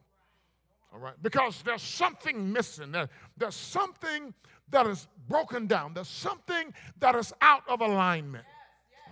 All 0.93 0.99
right? 0.99 1.15
Because 1.23 1.63
there's 1.63 1.81
something 1.81 2.51
missing. 2.53 2.91
There, 2.91 3.09
there's 3.37 3.55
something 3.55 4.35
that 4.69 4.85
is 4.85 5.07
broken 5.27 5.65
down. 5.65 5.95
There's 5.95 6.07
something 6.07 6.73
that 6.99 7.15
is 7.15 7.33
out 7.41 7.63
of 7.67 7.81
alignment. 7.81 8.45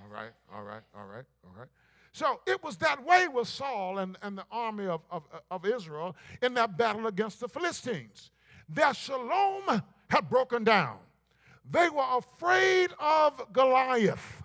All 0.04 0.14
right, 0.14 0.32
all 0.54 0.64
right, 0.64 0.82
all 0.96 1.06
right, 1.06 1.26
all 1.46 1.54
right. 1.58 1.68
So 2.12 2.42
it 2.46 2.62
was 2.64 2.78
that 2.78 3.06
way 3.06 3.28
with 3.28 3.48
Saul 3.48 4.00
and, 4.00 4.18
and 4.22 4.38
the 4.38 4.46
army 4.52 4.88
of, 4.88 5.02
of, 5.10 5.24
of 5.50 5.66
Israel 5.66 6.16
in 6.42 6.54
that 6.56 6.78
battle 6.78 7.08
against 7.08 7.40
the 7.40 7.48
Philistines. 7.48 8.32
Their 8.68 8.94
shalom 8.94 9.82
had 10.10 10.30
broken 10.30 10.64
down. 10.64 10.98
They 11.70 11.90
were 11.90 12.18
afraid 12.18 12.90
of 13.00 13.42
Goliath, 13.54 14.44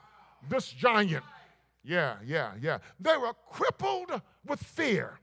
this 0.49 0.69
giant. 0.69 1.25
Yeah, 1.83 2.17
yeah, 2.25 2.53
yeah. 2.61 2.79
They 3.01 3.17
were 3.17 3.33
crippled 3.51 4.21
with 4.45 4.61
fear 4.61 5.19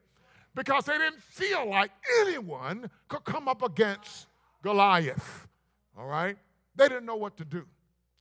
because 0.56 0.86
they 0.86 0.98
didn't 0.98 1.22
feel 1.22 1.70
like 1.70 1.92
anyone 2.22 2.90
could 3.08 3.24
come 3.24 3.48
up 3.48 3.62
against 3.64 4.28
Goliath. 4.62 5.48
All 5.98 6.08
right? 6.08 6.38
They 6.76 6.88
didn't 6.88 7.06
know 7.06 7.16
what 7.16 7.38
to 7.38 7.46
do. 7.46 7.66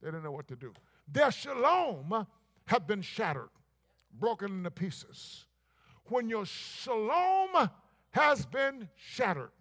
They 0.00 0.08
didn't 0.08 0.24
know 0.24 0.32
what 0.32 0.48
to 0.48 0.56
do. 0.56 0.72
Their 1.10 1.30
shalom 1.30 2.26
had 2.66 2.86
been 2.86 3.02
shattered, 3.02 3.50
broken 4.18 4.52
into 4.52 4.70
pieces. 4.70 5.46
When 6.06 6.28
your 6.28 6.44
shalom 6.44 7.70
has 8.10 8.44
been 8.46 8.88
shattered, 8.94 9.52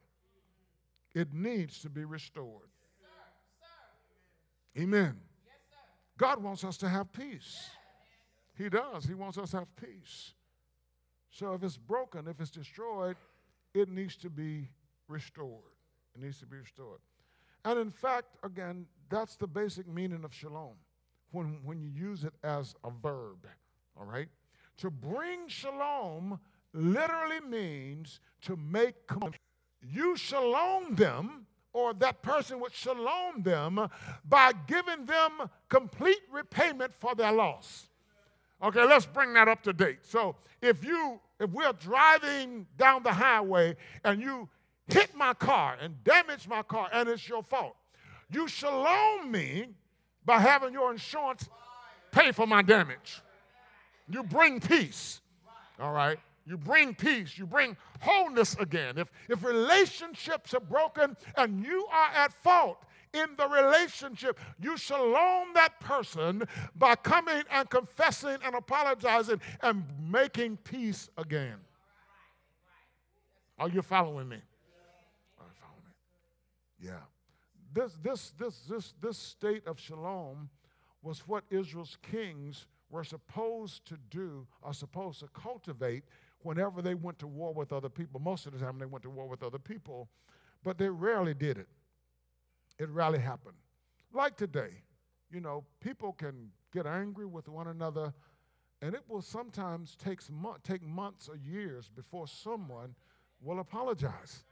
it 1.13 1.33
needs 1.33 1.81
to 1.81 1.89
be 1.89 2.05
restored. 2.05 2.69
Amen. 4.77 5.19
God 6.17 6.41
wants 6.41 6.63
us 6.63 6.77
to 6.77 6.89
have 6.89 7.11
peace. 7.11 7.69
He 8.57 8.69
does. 8.69 9.05
He 9.05 9.13
wants 9.13 9.37
us 9.37 9.51
to 9.51 9.59
have 9.59 9.75
peace. 9.75 10.33
So 11.31 11.53
if 11.53 11.63
it's 11.63 11.77
broken, 11.77 12.27
if 12.27 12.39
it's 12.39 12.51
destroyed, 12.51 13.15
it 13.73 13.89
needs 13.89 14.15
to 14.17 14.29
be 14.29 14.69
restored. 15.07 15.73
It 16.15 16.21
needs 16.21 16.39
to 16.39 16.45
be 16.45 16.57
restored. 16.57 16.99
And 17.63 17.79
in 17.79 17.89
fact, 17.89 18.35
again, 18.43 18.85
that's 19.09 19.35
the 19.35 19.47
basic 19.47 19.87
meaning 19.87 20.23
of 20.23 20.33
shalom 20.33 20.75
when, 21.31 21.59
when 21.63 21.81
you 21.81 21.89
use 21.89 22.23
it 22.23 22.33
as 22.43 22.75
a 22.83 22.91
verb, 22.91 23.47
all 23.97 24.05
right? 24.05 24.27
To 24.77 24.89
bring 24.89 25.47
shalom 25.47 26.39
literally 26.73 27.39
means 27.41 28.19
to 28.41 28.55
make 28.55 28.95
you 29.81 30.15
shalom 30.15 30.95
them 30.95 31.45
or 31.73 31.93
that 31.93 32.21
person 32.21 32.59
would 32.59 32.73
shalom 32.73 33.43
them 33.43 33.87
by 34.27 34.51
giving 34.67 35.05
them 35.05 35.49
complete 35.69 36.21
repayment 36.31 36.93
for 36.93 37.15
their 37.15 37.31
loss. 37.31 37.87
Okay, 38.61 38.85
let's 38.85 39.05
bring 39.05 39.33
that 39.33 39.47
up 39.47 39.63
to 39.63 39.73
date. 39.73 39.99
So 40.03 40.35
if 40.61 40.83
you 40.83 41.19
if 41.39 41.49
we're 41.49 41.73
driving 41.73 42.67
down 42.77 43.01
the 43.01 43.13
highway 43.13 43.75
and 44.03 44.21
you 44.21 44.47
hit 44.87 45.15
my 45.15 45.33
car 45.33 45.75
and 45.81 46.03
damage 46.03 46.47
my 46.47 46.61
car 46.61 46.87
and 46.93 47.09
it's 47.09 47.27
your 47.27 47.41
fault, 47.41 47.75
you 48.29 48.47
shalom 48.47 49.31
me 49.31 49.69
by 50.23 50.39
having 50.39 50.73
your 50.73 50.91
insurance 50.91 51.49
pay 52.11 52.31
for 52.31 52.45
my 52.45 52.61
damage. 52.61 53.21
You 54.11 54.23
bring 54.23 54.59
peace. 54.59 55.21
All 55.79 55.93
right? 55.93 56.19
You 56.45 56.57
bring 56.57 56.95
peace. 56.95 57.37
You 57.37 57.45
bring 57.45 57.77
wholeness 58.01 58.55
again. 58.55 58.97
If, 58.97 59.11
if 59.29 59.43
relationships 59.43 60.53
are 60.53 60.59
broken 60.59 61.15
and 61.37 61.63
you 61.63 61.85
are 61.91 62.09
at 62.13 62.33
fault 62.33 62.83
in 63.13 63.27
the 63.37 63.47
relationship, 63.47 64.39
you 64.59 64.77
shalom 64.77 65.53
that 65.53 65.79
person 65.79 66.43
by 66.75 66.95
coming 66.95 67.43
and 67.51 67.69
confessing 67.69 68.37
and 68.43 68.55
apologizing 68.55 69.39
and 69.61 69.83
making 70.09 70.57
peace 70.57 71.09
again. 71.17 71.57
Are 73.59 73.69
you 73.69 73.81
following 73.81 74.27
me? 74.27 74.37
Are 75.39 75.45
you 75.45 75.55
following 75.59 75.83
me? 75.85 76.87
Yeah. 76.87 77.03
This, 77.73 77.97
this, 78.01 78.33
this, 78.39 78.59
this, 78.67 78.93
this 79.01 79.17
state 79.17 79.67
of 79.67 79.79
shalom 79.79 80.49
was 81.03 81.27
what 81.27 81.43
Israel's 81.49 81.97
kings 82.01 82.65
were 82.91 83.03
supposed 83.03 83.85
to 83.85 83.97
do, 84.09 84.45
or 84.61 84.73
supposed 84.73 85.21
to 85.21 85.27
cultivate 85.29 86.03
whenever 86.43 86.81
they 86.81 86.93
went 86.93 87.17
to 87.19 87.27
war 87.27 87.53
with 87.53 87.71
other 87.71 87.89
people. 87.89 88.19
Most 88.19 88.45
of 88.45 88.53
the 88.53 88.59
time 88.59 88.77
they 88.77 88.85
went 88.85 89.03
to 89.03 89.09
war 89.09 89.27
with 89.27 89.41
other 89.43 89.59
people, 89.59 90.09
but 90.63 90.77
they 90.77 90.89
rarely 90.89 91.33
did 91.33 91.57
it. 91.57 91.67
It 92.77 92.89
rarely 92.89 93.19
happened. 93.19 93.55
Like 94.13 94.35
today, 94.35 94.83
you 95.31 95.39
know, 95.39 95.63
people 95.79 96.13
can 96.13 96.49
get 96.73 96.85
angry 96.85 97.25
with 97.25 97.47
one 97.47 97.67
another, 97.67 98.13
and 98.81 98.93
it 98.93 99.03
will 99.07 99.21
sometimes 99.21 99.95
takes 99.95 100.29
mo- 100.29 100.57
take 100.63 100.83
months 100.83 101.29
or 101.29 101.37
years 101.37 101.89
before 101.89 102.27
someone 102.27 102.95
will 103.41 103.59
apologize. 103.59 104.43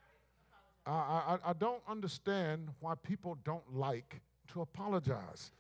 I, 0.86 0.91
I, 0.91 1.38
I 1.50 1.53
don't 1.53 1.81
understand 1.88 2.69
why 2.79 2.96
people 2.96 3.38
don't 3.43 3.75
like 3.75 4.22
to 4.53 4.62
apologize. 4.62 5.51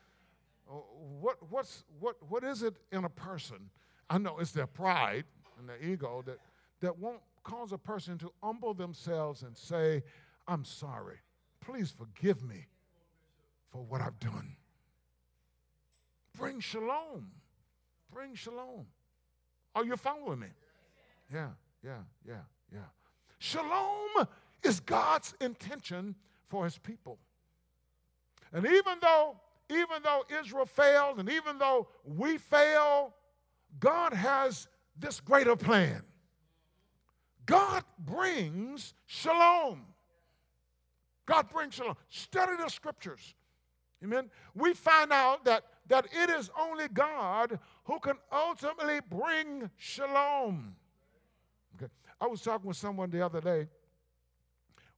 Uh, 0.69 0.73
what, 1.19 1.37
what's, 1.49 1.83
what, 1.99 2.15
what 2.29 2.43
is 2.43 2.61
it 2.61 2.75
in 2.91 3.05
a 3.05 3.09
person? 3.09 3.69
I 4.09 4.17
know 4.17 4.37
it's 4.39 4.51
their 4.51 4.67
pride 4.67 5.25
and 5.57 5.67
their 5.67 5.81
ego 5.81 6.23
that, 6.25 6.37
that 6.81 6.97
won't 6.97 7.21
cause 7.43 7.71
a 7.71 7.77
person 7.77 8.17
to 8.19 8.31
humble 8.43 8.73
themselves 8.73 9.43
and 9.43 9.57
say, 9.57 10.03
I'm 10.47 10.63
sorry. 10.65 11.17
Please 11.61 11.91
forgive 11.91 12.43
me 12.43 12.67
for 13.71 13.83
what 13.83 14.01
I've 14.01 14.19
done. 14.19 14.55
Bring 16.37 16.59
shalom. 16.59 17.31
Bring 18.11 18.35
shalom. 18.35 18.85
Are 19.75 19.83
you 19.83 19.95
following 19.97 20.39
me? 20.39 20.47
Yeah, 21.31 21.49
yeah, 21.83 22.01
yeah, 22.27 22.41
yeah. 22.71 22.79
Shalom 23.37 24.27
is 24.63 24.79
God's 24.79 25.33
intention 25.39 26.15
for 26.47 26.65
his 26.65 26.77
people. 26.77 27.19
And 28.51 28.65
even 28.65 28.97
though 29.01 29.37
even 29.69 30.01
though 30.03 30.23
Israel 30.41 30.65
failed 30.65 31.19
and 31.19 31.29
even 31.29 31.57
though 31.57 31.87
we 32.03 32.37
fail, 32.37 33.13
God 33.79 34.13
has 34.13 34.67
this 34.97 35.19
greater 35.19 35.55
plan. 35.55 36.03
God 37.45 37.83
brings 37.97 38.93
shalom. 39.05 39.85
God 41.25 41.49
brings 41.49 41.75
shalom. 41.75 41.95
Study 42.09 42.53
the 42.57 42.69
scriptures. 42.69 43.35
Amen. 44.03 44.29
We 44.55 44.73
find 44.73 45.11
out 45.11 45.45
that 45.45 45.63
that 45.89 46.05
it 46.13 46.29
is 46.29 46.49
only 46.59 46.87
God 46.87 47.59
who 47.83 47.99
can 47.99 48.15
ultimately 48.31 48.99
bring 49.09 49.69
shalom. 49.75 50.75
Okay. 51.75 51.91
I 52.21 52.27
was 52.27 52.41
talking 52.41 52.67
with 52.67 52.77
someone 52.77 53.09
the 53.09 53.25
other 53.25 53.41
day. 53.41 53.67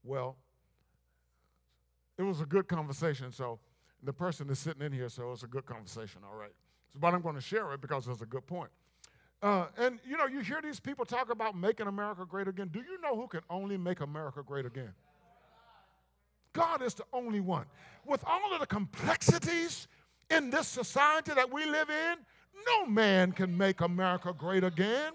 Well, 0.03 0.35
it 2.17 2.23
was 2.23 2.41
a 2.41 2.45
good 2.45 2.67
conversation. 2.67 3.31
So 3.31 3.59
the 4.03 4.13
person 4.13 4.49
is 4.49 4.59
sitting 4.59 4.81
in 4.81 4.91
here, 4.91 5.09
so 5.09 5.31
it's 5.31 5.43
a 5.43 5.47
good 5.47 5.65
conversation, 5.65 6.21
all 6.25 6.37
right. 6.37 6.53
So, 6.91 6.99
but 6.99 7.13
I'm 7.13 7.21
going 7.21 7.35
to 7.35 7.41
share 7.41 7.71
it 7.73 7.81
because 7.81 8.07
it's 8.07 8.21
a 8.21 8.25
good 8.25 8.45
point. 8.47 8.69
Uh, 9.41 9.65
and 9.77 9.99
you 10.07 10.17
know, 10.17 10.27
you 10.27 10.41
hear 10.41 10.61
these 10.61 10.79
people 10.79 11.03
talk 11.03 11.31
about 11.31 11.55
making 11.57 11.87
America 11.87 12.25
great 12.29 12.47
again. 12.47 12.69
Do 12.71 12.79
you 12.79 13.01
know 13.01 13.15
who 13.15 13.27
can 13.27 13.41
only 13.49 13.77
make 13.77 14.01
America 14.01 14.43
great 14.45 14.65
again? 14.65 14.93
God 16.53 16.81
is 16.81 16.93
the 16.93 17.05
only 17.13 17.39
one. 17.39 17.65
With 18.05 18.23
all 18.27 18.53
of 18.53 18.59
the 18.59 18.67
complexities 18.67 19.87
in 20.29 20.49
this 20.49 20.67
society 20.67 21.33
that 21.33 21.51
we 21.51 21.65
live 21.65 21.89
in, 21.89 22.17
no 22.67 22.85
man 22.85 23.31
can 23.31 23.57
make 23.57 23.81
America 23.81 24.33
great 24.37 24.63
again. 24.63 25.13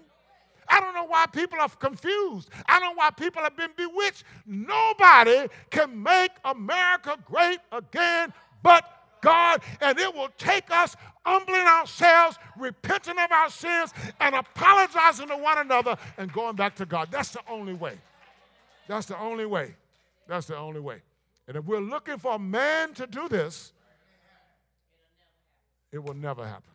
I 0.69 0.81
don't 0.81 0.93
know 0.93 1.05
why 1.05 1.25
people 1.27 1.59
are 1.61 1.69
confused. 1.69 2.49
I 2.67 2.79
don't 2.79 2.89
know 2.89 2.99
why 2.99 3.11
people 3.11 3.41
have 3.41 3.55
been 3.55 3.71
bewitched. 3.77 4.25
Nobody 4.45 5.47
can 5.69 6.03
make 6.03 6.31
America 6.43 7.17
great 7.25 7.59
again 7.71 8.33
but 8.67 8.83
God, 9.21 9.61
and 9.79 9.97
it 9.97 10.13
will 10.13 10.27
take 10.37 10.69
us 10.71 10.97
humbling 11.25 11.61
ourselves, 11.61 12.37
repenting 12.57 13.17
of 13.17 13.31
our 13.31 13.49
sins, 13.49 13.93
and 14.19 14.35
apologizing 14.35 15.29
to 15.29 15.37
one 15.37 15.57
another 15.59 15.95
and 16.17 16.31
going 16.33 16.57
back 16.57 16.75
to 16.75 16.85
God. 16.85 17.07
That's 17.09 17.31
the 17.31 17.39
only 17.49 17.73
way. 17.73 17.97
That's 18.89 19.05
the 19.05 19.17
only 19.17 19.45
way. 19.45 19.73
That's 20.27 20.47
the 20.47 20.57
only 20.57 20.81
way. 20.81 21.01
And 21.47 21.55
if 21.55 21.63
we're 21.63 21.79
looking 21.79 22.17
for 22.17 22.35
a 22.35 22.39
man 22.39 22.93
to 22.95 23.07
do 23.07 23.29
this, 23.29 23.71
it 25.93 26.03
will 26.03 26.13
never 26.13 26.45
happen. 26.45 26.73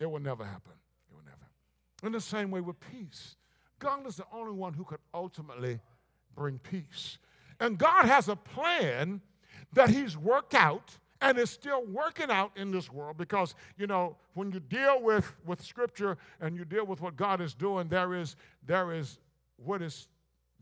It 0.00 0.10
will 0.10 0.20
never 0.20 0.44
happen. 0.44 0.72
It 1.10 1.14
will 1.14 1.24
never. 1.26 2.06
In 2.06 2.12
the 2.12 2.22
same 2.22 2.50
way 2.50 2.62
with 2.62 2.76
peace, 2.80 3.36
God 3.80 4.06
is 4.06 4.16
the 4.16 4.24
only 4.32 4.54
one 4.54 4.72
who 4.72 4.84
could 4.84 5.00
ultimately 5.12 5.78
bring 6.34 6.58
peace. 6.58 7.18
And 7.60 7.76
God 7.76 8.06
has 8.06 8.28
a 8.28 8.36
plan 8.36 9.20
that 9.76 9.88
He's 9.88 10.16
worked 10.16 10.54
out 10.54 10.98
and 11.22 11.38
is 11.38 11.48
still 11.50 11.84
working 11.86 12.30
out 12.30 12.50
in 12.56 12.70
this 12.70 12.92
world 12.92 13.16
because 13.16 13.54
you 13.78 13.86
know 13.86 14.16
when 14.34 14.52
you 14.52 14.60
deal 14.60 15.00
with 15.00 15.32
with 15.46 15.62
scripture 15.62 16.18
and 16.42 16.54
you 16.54 16.62
deal 16.62 16.84
with 16.84 17.00
what 17.00 17.16
god 17.16 17.40
is 17.40 17.54
doing 17.54 17.88
there 17.88 18.12
is 18.12 18.36
there 18.66 18.92
is 18.92 19.18
what 19.56 19.80
is 19.80 20.08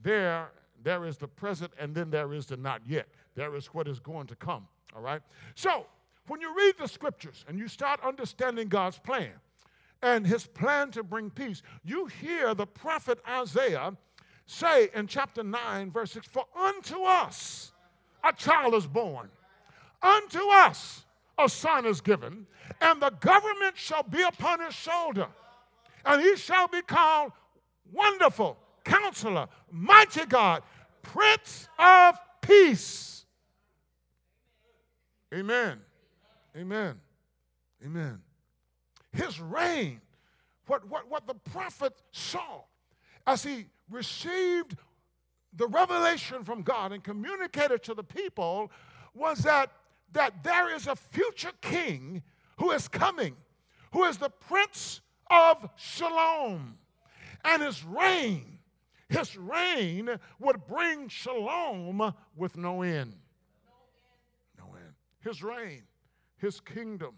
there 0.01 0.53
there 0.85 1.07
is 1.07 1.17
the 1.17 1.27
present 1.27 1.73
and 1.79 1.95
then 1.95 2.11
there 2.11 2.33
is 2.35 2.47
the 2.47 2.57
not 2.57 2.83
yet. 2.87 3.09
There 3.35 3.57
is 3.57 3.67
what 3.69 3.89
is 3.89 3.99
going 3.99 4.27
to 4.29 4.37
come 4.37 4.69
all 4.95 5.03
right? 5.03 5.23
So 5.57 5.87
when 6.29 6.41
you 6.41 6.55
read 6.57 6.75
the 6.79 6.87
scriptures 6.87 7.45
and 7.49 7.59
you 7.59 7.67
start 7.67 8.01
understanding 8.05 8.69
god's 8.69 8.99
plan 8.99 9.33
and 10.03 10.27
his 10.27 10.47
plan 10.47 10.91
to 10.93 11.03
bring 11.03 11.31
peace 11.31 11.63
you 11.85 12.07
hear 12.07 12.55
the 12.55 12.67
prophet 12.67 13.19
isaiah 13.29 13.97
say 14.47 14.89
in 14.95 15.07
chapter 15.07 15.43
9 15.43 15.91
verse 15.91 16.13
6 16.13 16.27
for 16.27 16.45
unto 16.59 17.03
us 17.03 17.73
a 18.25 18.33
child 18.33 18.75
is 18.75 18.87
born. 18.87 19.29
Unto 20.03 20.41
us 20.51 21.05
a 21.39 21.49
son 21.49 21.87
is 21.87 22.01
given, 22.01 22.47
and 22.81 23.01
the 23.01 23.11
government 23.11 23.77
shall 23.77 24.03
be 24.03 24.23
upon 24.23 24.61
his 24.61 24.75
shoulder. 24.75 25.27
And 26.05 26.21
he 26.21 26.37
shall 26.37 26.69
be 26.69 26.83
called 26.83 27.33
Wonderful, 27.93 28.59
Counselor, 28.85 29.49
Mighty 29.71 30.27
God, 30.27 30.63
Prince 31.03 31.69
of 31.79 32.17
Peace. 32.41 33.25
Amen. 35.35 35.81
Amen. 36.57 37.01
Amen. 37.85 38.21
His 39.13 39.41
reign, 39.41 40.01
what, 40.67 40.89
what, 40.89 41.11
what 41.11 41.27
the 41.27 41.35
prophet 41.35 41.93
saw 42.13 42.63
as 43.27 43.43
he 43.43 43.67
received 43.91 44.77
the 45.57 45.67
revelation 45.67 46.45
from 46.45 46.63
God 46.63 46.93
and 46.93 47.03
communicated 47.03 47.83
to 47.85 47.95
the 47.95 48.03
people 48.03 48.71
was 49.15 49.39
that, 49.39 49.71
that 50.13 50.43
there 50.43 50.75
is 50.75 50.87
a 50.87 50.97
future 50.97 51.53
king 51.61 52.23
who 52.59 52.71
is 52.73 52.89
coming, 52.89 53.37
who 53.93 54.05
is 54.05 54.19
the 54.19 54.31
Prince 54.31 55.01
of 55.31 55.69
Shalom. 55.77 56.79
And 57.45 57.63
his 57.63 57.85
reign, 57.85 58.59
his 59.09 59.37
reign 59.37 60.19
would 60.41 60.67
bring 60.67 61.09
shalom 61.09 62.15
with 62.35 62.57
no 62.57 62.83
end. 62.83 63.15
No 64.59 64.75
end. 64.75 64.95
His 65.21 65.43
reign, 65.43 65.83
his 66.39 66.59
kingdom 66.61 67.15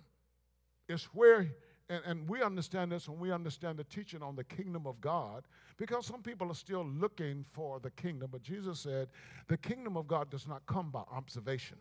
is 0.88 1.04
where 1.12 1.46
and, 1.88 2.02
and 2.04 2.28
we 2.28 2.42
understand 2.42 2.92
this 2.92 3.08
when 3.08 3.18
we 3.18 3.30
understand 3.30 3.78
the 3.78 3.84
teaching 3.84 4.22
on 4.22 4.36
the 4.36 4.44
kingdom 4.44 4.86
of 4.86 5.00
God, 5.00 5.44
because 5.78 6.06
some 6.06 6.22
people 6.22 6.50
are 6.50 6.54
still 6.54 6.84
looking 6.84 7.44
for 7.52 7.80
the 7.80 7.90
kingdom. 7.90 8.30
But 8.32 8.42
Jesus 8.42 8.80
said, 8.80 9.08
the 9.48 9.56
kingdom 9.56 9.96
of 9.96 10.06
God 10.06 10.30
does 10.30 10.46
not 10.46 10.64
come 10.66 10.90
by 10.90 11.02
observation. 11.12 11.78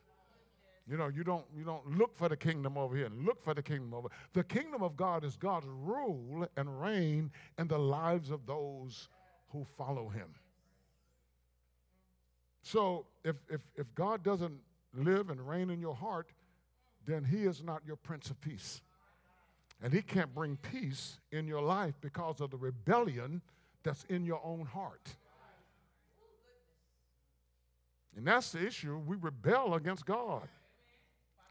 You 0.87 0.97
know, 0.97 1.07
you 1.07 1.23
don't 1.23 1.45
you 1.55 1.63
don't 1.63 1.97
look 1.97 2.15
for 2.15 2.29
the 2.29 2.37
kingdom 2.37 2.77
over 2.77 2.95
here 2.95 3.07
and 3.07 3.25
look 3.25 3.43
for 3.43 3.55
the 3.55 3.63
kingdom 3.63 3.93
over. 3.93 4.07
The 4.33 4.43
kingdom 4.43 4.83
of 4.83 4.95
God 4.95 5.23
is 5.23 5.35
God's 5.35 5.65
rule 5.67 6.47
and 6.57 6.81
reign 6.81 7.31
in 7.57 7.67
the 7.67 7.79
lives 7.79 8.29
of 8.29 8.45
those 8.45 9.09
who 9.49 9.65
follow 9.77 10.09
him. 10.09 10.27
So 12.61 13.07
if 13.23 13.35
if 13.49 13.61
if 13.75 13.95
God 13.95 14.23
doesn't 14.23 14.59
live 14.93 15.31
and 15.31 15.47
reign 15.47 15.71
in 15.71 15.79
your 15.79 15.95
heart, 15.95 16.31
then 17.07 17.23
he 17.23 17.45
is 17.45 17.63
not 17.63 17.81
your 17.85 17.95
prince 17.95 18.29
of 18.29 18.39
peace. 18.39 18.81
And 19.81 19.91
he 19.91 20.03
can't 20.03 20.33
bring 20.33 20.57
peace 20.57 21.19
in 21.31 21.47
your 21.47 21.61
life 21.61 21.95
because 21.99 22.41
of 22.41 22.51
the 22.51 22.57
rebellion 22.57 23.41
that's 23.85 24.03
in 24.09 24.25
your 24.25 24.41
own 24.43 24.65
heart. 24.65 25.15
And 28.17 28.27
that's 28.27 28.51
the 28.51 28.65
issue. 28.65 28.97
We 29.05 29.15
rebel 29.17 29.75
against 29.75 30.05
God. 30.05 30.47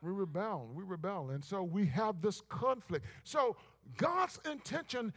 We 0.03 0.11
rebel. 0.11 0.69
We 0.75 0.85
rebel. 0.85 1.31
And 1.31 1.43
so 1.43 1.63
we 1.63 1.87
have 1.87 2.21
this 2.21 2.43
conflict. 2.49 3.07
So 3.23 3.57
God's 3.97 4.39
intention, 4.51 5.13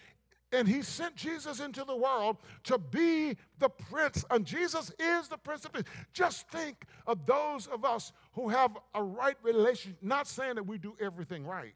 and 0.51 0.67
He 0.67 0.81
sent 0.81 1.15
Jesus 1.15 1.59
into 1.59 1.83
the 1.83 1.95
world 1.95 2.37
to 2.65 2.77
be 2.77 3.35
the 3.59 3.69
Prince. 3.69 4.23
And 4.29 4.45
Jesus 4.45 4.91
is 4.99 5.27
the 5.27 5.37
Prince 5.37 5.65
of 5.65 5.73
Peace. 5.73 5.83
Just 6.13 6.49
think 6.49 6.85
of 7.05 7.25
those 7.25 7.67
of 7.67 7.83
us 7.83 8.13
who 8.33 8.49
have 8.49 8.77
a 8.93 9.03
right 9.03 9.37
relationship, 9.41 9.97
not 10.01 10.27
saying 10.27 10.55
that 10.55 10.67
we 10.67 10.77
do 10.77 10.95
everything 11.01 11.45
right. 11.45 11.73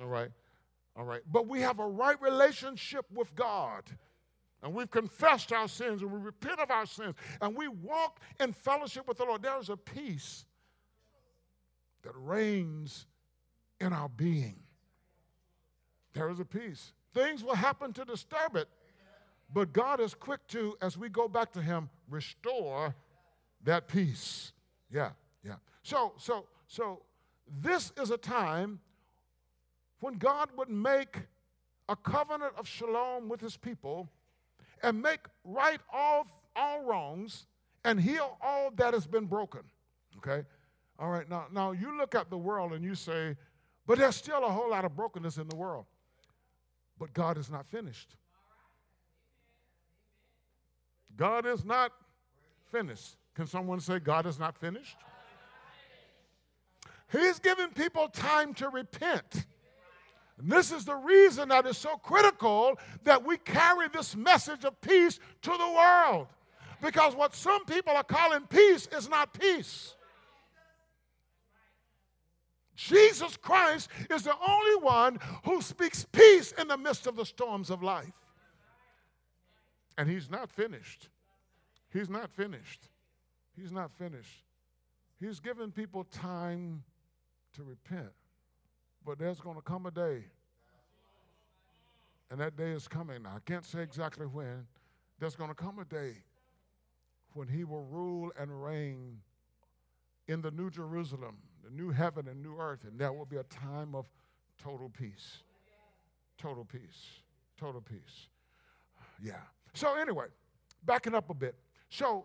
All 0.00 0.08
right. 0.08 0.30
All 0.96 1.04
right. 1.04 1.22
But 1.30 1.46
we 1.46 1.60
have 1.60 1.78
a 1.78 1.86
right 1.86 2.20
relationship 2.20 3.06
with 3.14 3.34
God. 3.34 3.84
And 4.62 4.74
we've 4.74 4.90
confessed 4.90 5.52
our 5.52 5.68
sins 5.68 6.02
and 6.02 6.10
we 6.10 6.18
repent 6.18 6.60
of 6.60 6.70
our 6.70 6.86
sins 6.86 7.14
and 7.40 7.56
we 7.56 7.68
walk 7.68 8.20
in 8.40 8.52
fellowship 8.52 9.06
with 9.06 9.18
the 9.18 9.24
Lord. 9.24 9.42
There 9.42 9.58
is 9.58 9.68
a 9.68 9.76
peace 9.76 10.46
that 12.02 12.12
reigns 12.16 13.06
in 13.80 13.92
our 13.92 14.08
being. 14.08 14.56
There 16.14 16.30
is 16.30 16.40
a 16.40 16.44
peace. 16.44 16.92
Things 17.12 17.44
will 17.44 17.54
happen 17.54 17.92
to 17.92 18.04
disturb 18.04 18.56
it, 18.56 18.68
but 19.52 19.72
God 19.72 20.00
is 20.00 20.14
quick 20.14 20.46
to, 20.48 20.76
as 20.80 20.96
we 20.96 21.08
go 21.08 21.28
back 21.28 21.52
to 21.52 21.62
Him, 21.62 21.90
restore 22.08 22.94
that 23.64 23.88
peace. 23.88 24.52
Yeah, 24.90 25.10
yeah. 25.44 25.56
So, 25.82 26.14
so, 26.16 26.46
so 26.66 27.02
this 27.62 27.92
is 28.00 28.10
a 28.10 28.16
time 28.16 28.80
when 30.00 30.14
God 30.14 30.50
would 30.56 30.68
make 30.68 31.18
a 31.88 31.96
covenant 31.96 32.52
of 32.56 32.66
shalom 32.66 33.28
with 33.28 33.40
his 33.40 33.56
people 33.56 34.08
and 34.82 35.00
make 35.00 35.20
right 35.44 35.80
all, 35.92 36.26
all 36.54 36.84
wrongs 36.84 37.46
and 37.84 38.00
heal 38.00 38.36
all 38.42 38.70
that 38.76 38.94
has 38.94 39.06
been 39.06 39.26
broken. 39.26 39.60
Okay? 40.18 40.46
All 40.98 41.10
right, 41.10 41.28
now, 41.28 41.46
now 41.52 41.72
you 41.72 41.96
look 41.96 42.14
at 42.14 42.30
the 42.30 42.38
world 42.38 42.72
and 42.72 42.84
you 42.84 42.94
say, 42.94 43.36
but 43.86 43.98
there's 43.98 44.16
still 44.16 44.44
a 44.44 44.50
whole 44.50 44.70
lot 44.70 44.84
of 44.84 44.96
brokenness 44.96 45.36
in 45.36 45.48
the 45.48 45.56
world. 45.56 45.86
But 46.98 47.12
God 47.12 47.38
is 47.38 47.50
not 47.50 47.66
finished. 47.66 48.16
God 51.16 51.46
is 51.46 51.64
not 51.64 51.92
finished. 52.70 53.16
Can 53.34 53.46
someone 53.46 53.80
say, 53.80 53.98
God 53.98 54.26
is 54.26 54.38
not 54.38 54.56
finished? 54.56 54.96
He's 57.12 57.38
giving 57.38 57.68
people 57.68 58.08
time 58.08 58.54
to 58.54 58.68
repent. 58.68 59.46
And 60.38 60.50
this 60.50 60.70
is 60.70 60.84
the 60.84 60.94
reason 60.94 61.48
that 61.48 61.66
it's 61.66 61.78
so 61.78 61.96
critical 61.96 62.78
that 63.04 63.24
we 63.24 63.38
carry 63.38 63.88
this 63.88 64.14
message 64.14 64.64
of 64.64 64.80
peace 64.80 65.18
to 65.42 65.50
the 65.50 65.72
world. 65.72 66.26
Because 66.82 67.14
what 67.16 67.34
some 67.34 67.64
people 67.64 67.94
are 67.94 68.04
calling 68.04 68.42
peace 68.46 68.86
is 68.92 69.08
not 69.08 69.32
peace. 69.32 69.94
Jesus 72.74 73.38
Christ 73.38 73.88
is 74.10 74.24
the 74.24 74.34
only 74.46 74.84
one 74.84 75.18
who 75.44 75.62
speaks 75.62 76.06
peace 76.12 76.52
in 76.52 76.68
the 76.68 76.76
midst 76.76 77.06
of 77.06 77.16
the 77.16 77.24
storms 77.24 77.70
of 77.70 77.82
life. 77.82 78.12
And 79.96 80.10
he's 80.10 80.30
not 80.30 80.50
finished. 80.50 81.08
He's 81.90 82.10
not 82.10 82.30
finished. 82.30 82.90
He's 83.58 83.72
not 83.72 83.90
finished. 83.92 84.44
He's 85.18 85.40
given 85.40 85.72
people 85.72 86.04
time 86.04 86.84
to 87.54 87.62
repent. 87.62 88.12
But 89.06 89.20
there's 89.20 89.38
going 89.40 89.54
to 89.54 89.62
come 89.62 89.86
a 89.86 89.92
day, 89.92 90.24
and 92.28 92.40
that 92.40 92.56
day 92.56 92.72
is 92.72 92.88
coming. 92.88 93.24
I 93.24 93.38
can't 93.44 93.64
say 93.64 93.80
exactly 93.80 94.26
when. 94.26 94.66
There's 95.20 95.36
going 95.36 95.48
to 95.48 95.54
come 95.54 95.78
a 95.78 95.84
day 95.84 96.16
when 97.34 97.46
he 97.46 97.62
will 97.62 97.84
rule 97.84 98.32
and 98.38 98.64
reign 98.64 99.18
in 100.26 100.42
the 100.42 100.50
New 100.50 100.70
Jerusalem, 100.70 101.36
the 101.64 101.70
new 101.70 101.90
heaven 101.90 102.26
and 102.26 102.42
new 102.42 102.56
earth, 102.58 102.80
and 102.84 102.98
that 102.98 103.14
will 103.14 103.26
be 103.26 103.36
a 103.36 103.44
time 103.44 103.94
of 103.94 104.10
total 104.60 104.88
peace. 104.88 105.38
Total 106.36 106.64
peace. 106.64 107.20
Total 107.58 107.80
peace. 107.80 108.28
Yeah. 109.22 109.34
So 109.72 109.94
anyway, 109.94 110.26
backing 110.84 111.14
up 111.14 111.30
a 111.30 111.34
bit. 111.34 111.54
So, 111.90 112.24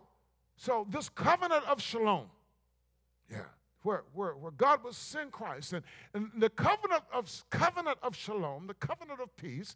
so 0.56 0.86
this 0.90 1.08
covenant 1.08 1.64
of 1.68 1.80
shalom, 1.80 2.26
yeah, 3.30 3.44
where, 3.82 4.04
where, 4.12 4.32
where 4.32 4.52
God 4.52 4.84
will 4.84 4.92
send 4.92 5.32
Christ, 5.32 5.72
and, 5.72 5.84
and 6.14 6.30
the 6.38 6.50
covenant 6.50 7.02
of 7.12 7.30
covenant 7.50 7.98
of 8.02 8.16
shalom, 8.16 8.66
the 8.66 8.74
covenant 8.74 9.20
of 9.20 9.36
peace, 9.36 9.74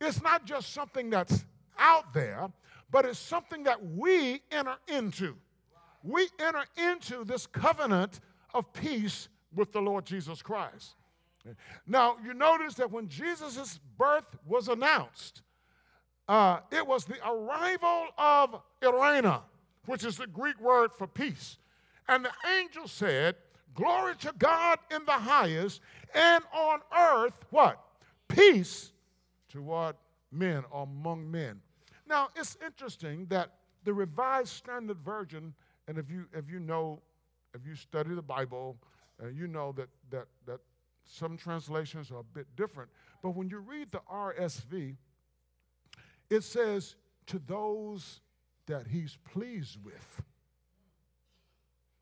is 0.00 0.22
not 0.22 0.44
just 0.44 0.72
something 0.72 1.10
that's 1.10 1.44
out 1.78 2.12
there, 2.12 2.50
but 2.90 3.04
it's 3.04 3.18
something 3.18 3.64
that 3.64 3.84
we 3.84 4.42
enter 4.50 4.76
into. 4.88 5.36
We 6.02 6.28
enter 6.38 6.64
into 6.76 7.24
this 7.24 7.46
covenant 7.46 8.20
of 8.54 8.72
peace 8.72 9.28
with 9.54 9.72
the 9.72 9.80
Lord 9.80 10.06
Jesus 10.06 10.42
Christ. 10.42 10.94
Now, 11.86 12.16
you 12.24 12.34
notice 12.34 12.74
that 12.74 12.90
when 12.90 13.08
Jesus' 13.08 13.80
birth 13.96 14.36
was 14.46 14.68
announced, 14.68 15.42
uh, 16.28 16.60
it 16.70 16.86
was 16.86 17.06
the 17.06 17.16
arrival 17.26 18.06
of 18.18 18.60
Eirene, 18.82 19.40
which 19.86 20.04
is 20.04 20.18
the 20.18 20.26
Greek 20.26 20.60
word 20.60 20.90
for 20.96 21.06
peace. 21.06 21.56
And 22.06 22.24
the 22.24 22.32
angel 22.58 22.86
said, 22.86 23.36
Glory 23.78 24.16
to 24.16 24.34
God 24.36 24.80
in 24.90 25.04
the 25.04 25.12
highest, 25.12 25.80
and 26.12 26.42
on 26.52 26.80
earth, 26.98 27.44
what? 27.50 27.80
Peace 28.26 28.90
toward 29.48 29.94
men 30.32 30.64
among 30.74 31.30
men. 31.30 31.60
Now, 32.04 32.26
it's 32.34 32.58
interesting 32.66 33.26
that 33.26 33.52
the 33.84 33.94
Revised 33.94 34.48
Standard 34.48 34.98
Version, 34.98 35.54
and 35.86 35.96
if 35.96 36.10
you, 36.10 36.24
if 36.32 36.50
you 36.50 36.58
know, 36.58 37.00
if 37.54 37.64
you 37.64 37.76
study 37.76 38.16
the 38.16 38.20
Bible, 38.20 38.76
uh, 39.22 39.28
you 39.28 39.46
know 39.46 39.70
that, 39.76 39.88
that, 40.10 40.26
that 40.46 40.58
some 41.06 41.36
translations 41.36 42.10
are 42.10 42.18
a 42.18 42.24
bit 42.24 42.48
different. 42.56 42.90
But 43.22 43.36
when 43.36 43.48
you 43.48 43.58
read 43.58 43.92
the 43.92 44.00
RSV, 44.12 44.96
it 46.30 46.42
says, 46.42 46.96
to 47.26 47.40
those 47.46 48.22
that 48.66 48.88
he's 48.88 49.16
pleased 49.32 49.78
with. 49.84 50.22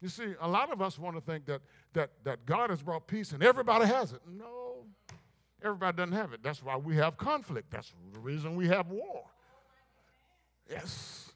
You 0.07 0.11
see, 0.11 0.35
a 0.40 0.47
lot 0.47 0.71
of 0.71 0.81
us 0.81 1.01
want 1.01 1.16
to 1.16 1.21
think 1.21 1.47
that, 1.47 1.62
that, 1.95 2.12
that 2.23 2.47
God 2.47 2.71
has 2.71 2.81
brought 2.81 3.09
peace 3.09 3.33
and 3.33 3.42
everybody 3.42 3.87
has 3.87 4.12
it. 4.12 4.21
No, 4.25 4.85
everybody 5.61 5.97
doesn't 5.97 6.12
have 6.12 6.33
it. 6.33 6.45
That's 6.45 6.62
why 6.62 6.77
we 6.77 6.95
have 6.95 7.16
conflict. 7.16 7.73
That's 7.73 7.92
the 8.12 8.21
reason 8.21 8.55
we 8.55 8.69
have 8.69 8.88
war. 8.88 9.25
Yes. 10.71 11.33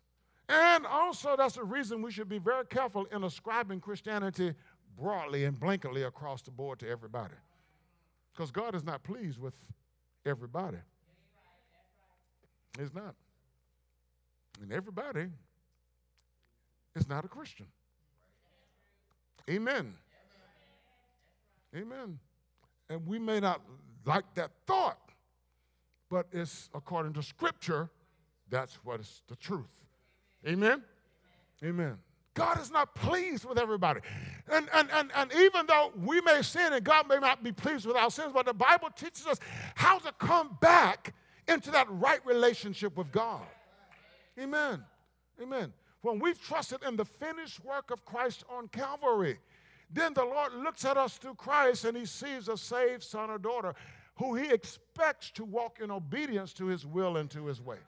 And 0.49 0.87
also, 0.87 1.35
that's 1.37 1.57
the 1.57 1.65
reason 1.65 2.01
we 2.01 2.13
should 2.13 2.29
be 2.29 2.39
very 2.39 2.65
careful 2.65 3.07
in 3.07 3.25
ascribing 3.25 3.81
Christianity 3.81 4.55
broadly 4.97 5.47
and 5.47 5.59
blanketly 5.59 6.07
across 6.07 6.41
the 6.43 6.53
board 6.53 6.79
to 6.79 6.89
everybody. 6.89 7.35
Because 8.33 8.53
God 8.53 8.77
is 8.77 8.85
not 8.85 9.03
pleased 9.03 9.41
with 9.41 9.57
everybody. 10.25 10.79
He's 12.79 12.95
not. 12.95 13.17
And 14.63 14.73
everybody 14.73 15.27
is 16.95 17.09
not 17.09 17.25
a 17.25 17.29
Christian. 17.29 17.67
Amen. 19.49 19.95
Amen. 21.75 22.19
And 22.89 23.07
we 23.07 23.19
may 23.19 23.41
not 23.41 23.61
like 24.05 24.35
that 24.35 24.51
thought, 24.67 24.99
but 26.09 26.27
it's 26.33 26.69
according 26.75 27.13
to 27.15 27.23
Scripture, 27.23 27.89
that's 28.49 28.75
what 28.85 29.01
is 29.01 29.23
the 29.29 29.37
truth. 29.37 29.71
Amen. 30.47 30.83
Amen. 31.65 31.99
God 32.35 32.61
is 32.61 32.71
not 32.71 32.95
pleased 32.95 33.45
with 33.45 33.59
everybody. 33.59 34.01
And, 34.51 34.69
and, 34.73 34.89
and, 34.93 35.11
and 35.15 35.33
even 35.35 35.67
though 35.67 35.93
we 35.97 36.21
may 36.21 36.43
sin 36.43 36.73
and 36.73 36.83
God 36.83 37.09
may 37.09 37.19
not 37.19 37.43
be 37.45 37.53
pleased 37.53 37.87
with 37.87 37.97
our 37.97 38.11
sins, 38.11 38.33
but 38.33 38.47
the 38.47 38.55
Bible 38.55 38.89
teaches 38.95 39.27
us 39.27 39.39
how 39.75 39.99
to 39.99 40.13
come 40.13 40.57
back 40.61 41.13
into 41.49 41.71
that 41.73 41.87
right 41.91 42.25
relationship 42.25 42.97
with 42.97 43.11
God. 43.13 43.43
Amen. 44.39 44.83
Amen. 45.43 45.73
When 46.03 46.19
we've 46.19 46.41
trusted 46.41 46.83
in 46.87 46.97
the 46.97 47.05
finished 47.05 47.63
work 47.65 47.91
of 47.91 48.05
Christ 48.05 48.45
on 48.49 48.69
Calvary, 48.69 49.39
then 49.93 50.15
the 50.15 50.25
Lord 50.25 50.55
looks 50.55 50.85
at 50.85 50.97
us 50.97 51.19
through 51.19 51.35
Christ 51.35 51.85
and 51.85 51.97
he 51.97 52.07
sees 52.07 52.49
a 52.49 52.57
saved 52.57 53.03
son 53.03 53.31
or 53.31 53.39
daughter 53.39 53.75
who 54.17 54.35
he 54.35 54.51
expects 54.51 55.31
to 55.33 55.45
walk 55.45 55.81
in 55.83 55.91
obedience 55.91 56.53
to 56.55 56.67
his 56.67 56.87
will 56.87 57.17
and 57.17 57.31
to 57.31 57.47
his 57.47 57.61
way. 57.61 57.79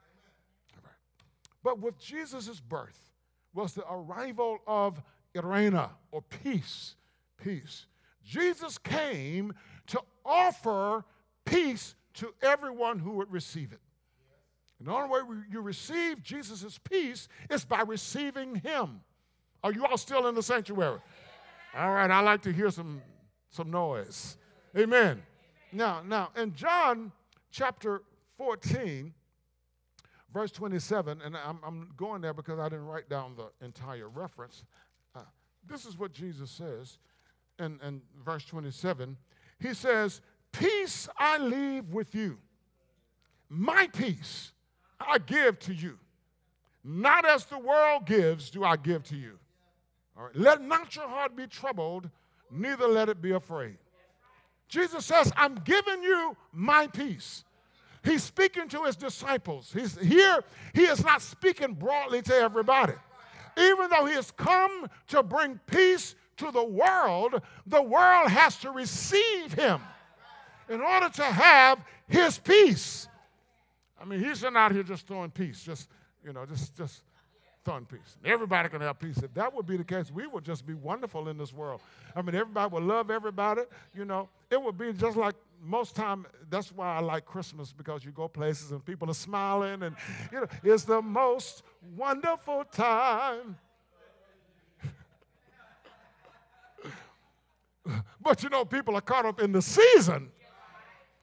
But 1.62 1.78
with 1.78 1.98
Jesus' 1.98 2.60
birth 2.60 3.10
was 3.54 3.74
the 3.74 3.84
arrival 3.90 4.58
of 4.66 5.00
Eirene 5.34 5.88
or 6.10 6.22
peace. 6.22 6.96
Peace. 7.42 7.86
Jesus 8.24 8.78
came 8.78 9.52
to 9.88 10.00
offer 10.24 11.04
peace 11.44 11.94
to 12.14 12.34
everyone 12.42 12.98
who 12.98 13.12
would 13.12 13.30
receive 13.32 13.72
it. 13.72 13.80
And 14.82 14.88
the 14.88 14.96
only 14.96 15.10
way 15.10 15.20
you 15.48 15.60
receive 15.60 16.24
Jesus' 16.24 16.76
peace 16.76 17.28
is 17.48 17.64
by 17.64 17.82
receiving 17.82 18.56
Him. 18.56 19.00
Are 19.62 19.72
you 19.72 19.86
all 19.86 19.96
still 19.96 20.26
in 20.26 20.34
the 20.34 20.42
sanctuary? 20.42 20.98
All 21.78 21.92
right, 21.92 22.10
I 22.10 22.18
like 22.18 22.42
to 22.42 22.52
hear 22.52 22.68
some, 22.68 23.00
some 23.48 23.70
noise. 23.70 24.36
Amen. 24.76 25.22
Now, 25.70 26.02
now, 26.04 26.30
in 26.36 26.52
John 26.56 27.12
chapter 27.52 28.02
14, 28.36 29.14
verse 30.34 30.50
27, 30.50 31.22
and 31.24 31.36
I'm, 31.36 31.60
I'm 31.64 31.90
going 31.96 32.20
there 32.20 32.34
because 32.34 32.58
I 32.58 32.68
didn't 32.68 32.86
write 32.86 33.08
down 33.08 33.36
the 33.36 33.64
entire 33.64 34.08
reference. 34.08 34.64
Uh, 35.14 35.20
this 35.64 35.86
is 35.86 35.96
what 35.96 36.12
Jesus 36.12 36.50
says 36.50 36.98
in, 37.60 37.78
in 37.86 38.02
verse 38.24 38.44
27. 38.46 39.16
He 39.60 39.74
says, 39.74 40.22
Peace 40.50 41.08
I 41.16 41.38
leave 41.38 41.90
with 41.90 42.16
you, 42.16 42.38
my 43.48 43.86
peace 43.86 44.51
I 45.08 45.18
give 45.18 45.58
to 45.60 45.74
you. 45.74 45.98
Not 46.84 47.24
as 47.24 47.44
the 47.44 47.58
world 47.58 48.06
gives, 48.06 48.50
do 48.50 48.64
I 48.64 48.76
give 48.76 49.04
to 49.04 49.16
you. 49.16 49.38
All 50.16 50.24
right. 50.24 50.36
Let 50.36 50.62
not 50.62 50.94
your 50.96 51.08
heart 51.08 51.36
be 51.36 51.46
troubled, 51.46 52.10
neither 52.50 52.86
let 52.86 53.08
it 53.08 53.22
be 53.22 53.32
afraid. 53.32 53.76
Jesus 54.68 55.04
says, 55.06 55.32
I'm 55.36 55.56
giving 55.56 56.02
you 56.02 56.36
my 56.52 56.86
peace. 56.86 57.44
He's 58.04 58.22
speaking 58.22 58.68
to 58.68 58.82
his 58.84 58.96
disciples. 58.96 59.70
He's 59.72 59.98
here, 59.98 60.42
he 60.74 60.82
is 60.82 61.04
not 61.04 61.22
speaking 61.22 61.74
broadly 61.74 62.22
to 62.22 62.34
everybody. 62.34 62.94
Even 63.56 63.90
though 63.90 64.06
he 64.06 64.14
has 64.14 64.30
come 64.30 64.86
to 65.08 65.22
bring 65.22 65.60
peace 65.66 66.14
to 66.38 66.50
the 66.50 66.64
world, 66.64 67.42
the 67.66 67.82
world 67.82 68.30
has 68.30 68.56
to 68.58 68.70
receive 68.70 69.52
him 69.52 69.80
in 70.68 70.80
order 70.80 71.10
to 71.10 71.24
have 71.24 71.78
his 72.08 72.38
peace. 72.38 73.08
I 74.02 74.04
mean, 74.04 74.18
he's 74.18 74.42
not 74.42 74.56
out 74.56 74.72
here 74.72 74.82
just 74.82 75.06
throwing 75.06 75.30
peace, 75.30 75.62
just, 75.62 75.88
you 76.24 76.32
know, 76.32 76.44
just, 76.44 76.76
just 76.76 77.04
throwing 77.64 77.84
peace. 77.84 78.16
Everybody 78.24 78.68
can 78.68 78.80
have 78.80 78.98
peace. 78.98 79.18
If 79.18 79.32
that 79.34 79.54
would 79.54 79.64
be 79.64 79.76
the 79.76 79.84
case, 79.84 80.10
we 80.10 80.26
would 80.26 80.44
just 80.44 80.66
be 80.66 80.74
wonderful 80.74 81.28
in 81.28 81.38
this 81.38 81.52
world. 81.52 81.80
I 82.16 82.22
mean, 82.22 82.34
everybody 82.34 82.74
would 82.74 82.82
love 82.82 83.12
everybody, 83.12 83.62
you 83.94 84.04
know. 84.04 84.28
It 84.50 84.60
would 84.60 84.76
be 84.76 84.92
just 84.92 85.16
like 85.16 85.36
most 85.62 85.94
time, 85.94 86.26
that's 86.50 86.72
why 86.72 86.96
I 86.96 87.00
like 87.00 87.24
Christmas, 87.24 87.72
because 87.72 88.04
you 88.04 88.10
go 88.10 88.26
places 88.26 88.72
and 88.72 88.84
people 88.84 89.08
are 89.08 89.14
smiling 89.14 89.84
and, 89.84 89.94
you 90.32 90.40
know, 90.40 90.48
it's 90.64 90.82
the 90.82 91.00
most 91.00 91.62
wonderful 91.96 92.64
time. 92.72 93.56
but 98.20 98.42
you 98.42 98.48
know, 98.48 98.64
people 98.64 98.96
are 98.96 99.00
caught 99.00 99.26
up 99.26 99.40
in 99.40 99.52
the 99.52 99.62
season 99.62 100.32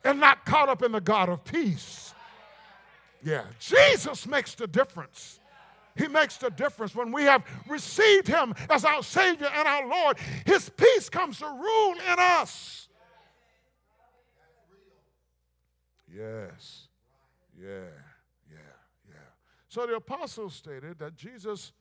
and 0.05 0.21
not 0.21 0.45
caught 0.45 0.69
up 0.69 0.81
in 0.81 0.93
the 0.93 1.01
God 1.01 1.27
of 1.27 1.43
peace. 1.43 2.13
Yeah, 3.23 3.43
Jesus 3.59 4.25
makes 4.27 4.55
the 4.55 4.67
difference. 4.67 5.39
He 5.95 6.07
makes 6.07 6.37
the 6.37 6.49
difference 6.49 6.95
when 6.95 7.11
we 7.11 7.23
have 7.23 7.43
received 7.67 8.27
Him 8.27 8.53
as 8.69 8.85
our 8.85 9.03
Savior 9.03 9.49
and 9.53 9.67
our 9.67 9.87
Lord. 9.87 10.17
His 10.45 10.69
peace 10.69 11.09
comes 11.09 11.39
to 11.39 11.45
rule 11.45 11.95
in 12.11 12.15
us. 12.17 12.87
Yes, 16.11 16.87
yeah, 17.61 17.91
yeah, 18.49 18.57
yeah. 19.07 19.15
So 19.67 19.85
the 19.85 19.95
apostles 19.95 20.55
stated 20.55 20.97
that 20.99 21.15
Jesus 21.15 21.71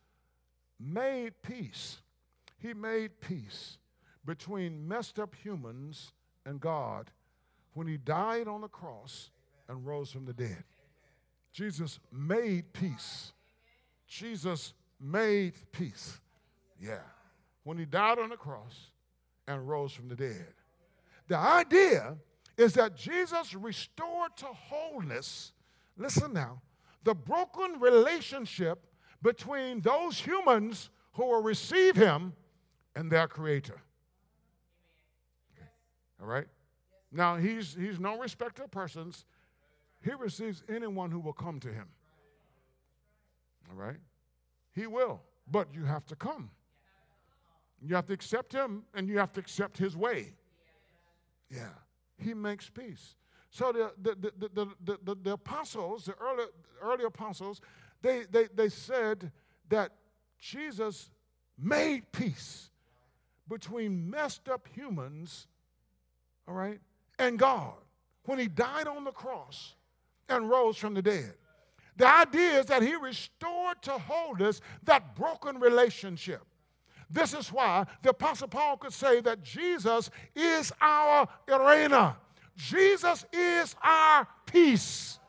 made 0.79 1.41
peace. 1.41 2.01
He 2.57 2.73
made 2.73 3.19
peace 3.21 3.77
between 4.25 4.87
messed 4.87 5.17
up 5.17 5.33
humans 5.33 6.11
and 6.45 6.59
God 6.59 7.09
when 7.73 7.87
he 7.87 7.97
died 7.97 8.47
on 8.47 8.61
the 8.61 8.67
cross 8.67 9.29
and 9.67 9.85
rose 9.85 10.11
from 10.11 10.25
the 10.25 10.33
dead. 10.33 10.63
Jesus 11.51 11.99
made 12.11 12.71
peace. 12.73 13.33
Jesus 14.07 14.73
made 14.99 15.53
peace. 15.71 16.19
Yeah. 16.79 16.99
When 17.63 17.77
he 17.77 17.85
died 17.85 18.19
on 18.19 18.29
the 18.29 18.37
cross 18.37 18.91
and 19.47 19.67
rose 19.67 19.91
from 19.91 20.07
the 20.07 20.15
dead. 20.15 20.53
The 21.27 21.37
idea 21.37 22.17
is 22.57 22.73
that 22.73 22.95
Jesus 22.95 23.53
restored 23.53 24.35
to 24.37 24.45
wholeness, 24.45 25.53
listen 25.97 26.33
now, 26.33 26.61
the 27.03 27.13
broken 27.13 27.79
relationship 27.79 28.85
between 29.21 29.81
those 29.81 30.19
humans 30.19 30.89
who 31.13 31.25
will 31.25 31.41
receive 31.41 31.95
him 31.95 32.33
and 32.95 33.11
their 33.11 33.27
creator. 33.27 33.81
All 36.21 36.27
right? 36.27 36.47
Now, 37.11 37.37
he's, 37.37 37.75
he's 37.75 37.99
no 37.99 38.19
respecter 38.19 38.63
of 38.63 38.71
persons. 38.71 39.25
He 40.03 40.11
receives 40.11 40.63
anyone 40.69 41.11
who 41.11 41.19
will 41.19 41.33
come 41.33 41.59
to 41.59 41.67
him. 41.69 41.87
All 43.69 43.75
right? 43.75 43.97
He 44.73 44.87
will, 44.87 45.21
but 45.49 45.73
you 45.73 45.83
have 45.85 46.05
to 46.07 46.15
come. 46.15 46.49
You 47.81 47.95
have 47.95 48.07
to 48.07 48.13
accept 48.13 48.53
him 48.53 48.83
and 48.93 49.07
you 49.07 49.17
have 49.17 49.31
to 49.33 49.39
accept 49.39 49.77
his 49.77 49.95
way. 49.95 50.33
Yeah. 51.49 51.69
He 52.17 52.33
makes 52.33 52.69
peace. 52.69 53.15
So 53.51 53.71
the, 53.71 53.91
the, 54.01 54.15
the, 54.15 54.67
the, 54.83 54.97
the, 55.03 55.15
the 55.15 55.31
apostles, 55.33 56.05
the 56.05 56.13
early, 56.15 56.45
early 56.81 57.05
apostles, 57.05 57.61
they, 58.01 58.23
they, 58.29 58.47
they 58.53 58.69
said 58.69 59.31
that 59.69 59.91
Jesus 60.39 61.09
made 61.57 62.11
peace 62.11 62.69
between 63.47 64.09
messed 64.09 64.47
up 64.47 64.67
humans, 64.73 65.47
all 66.47 66.53
right, 66.53 66.79
and 67.17 67.39
God 67.39 67.73
when 68.25 68.37
he 68.37 68.47
died 68.47 68.87
on 68.87 69.03
the 69.03 69.11
cross 69.11 69.73
and 70.29 70.49
rose 70.49 70.77
from 70.77 70.93
the 70.93 71.01
dead. 71.01 71.33
The 71.97 72.07
idea 72.07 72.59
is 72.59 72.65
that 72.67 72.81
he 72.81 72.95
restored 72.95 73.81
to 73.83 73.91
wholeness 73.91 74.61
that 74.83 75.15
broken 75.15 75.59
relationship. 75.59 76.41
This 77.09 77.33
is 77.33 77.51
why 77.51 77.85
the 78.03 78.11
Apostle 78.11 78.47
Paul 78.47 78.77
could 78.77 78.93
say 78.93 79.19
that 79.21 79.43
Jesus 79.43 80.09
is 80.35 80.71
our 80.79 81.27
Eirene. 81.47 82.15
Jesus 82.55 83.25
is 83.33 83.75
our 83.81 84.27
peace. 84.45 85.19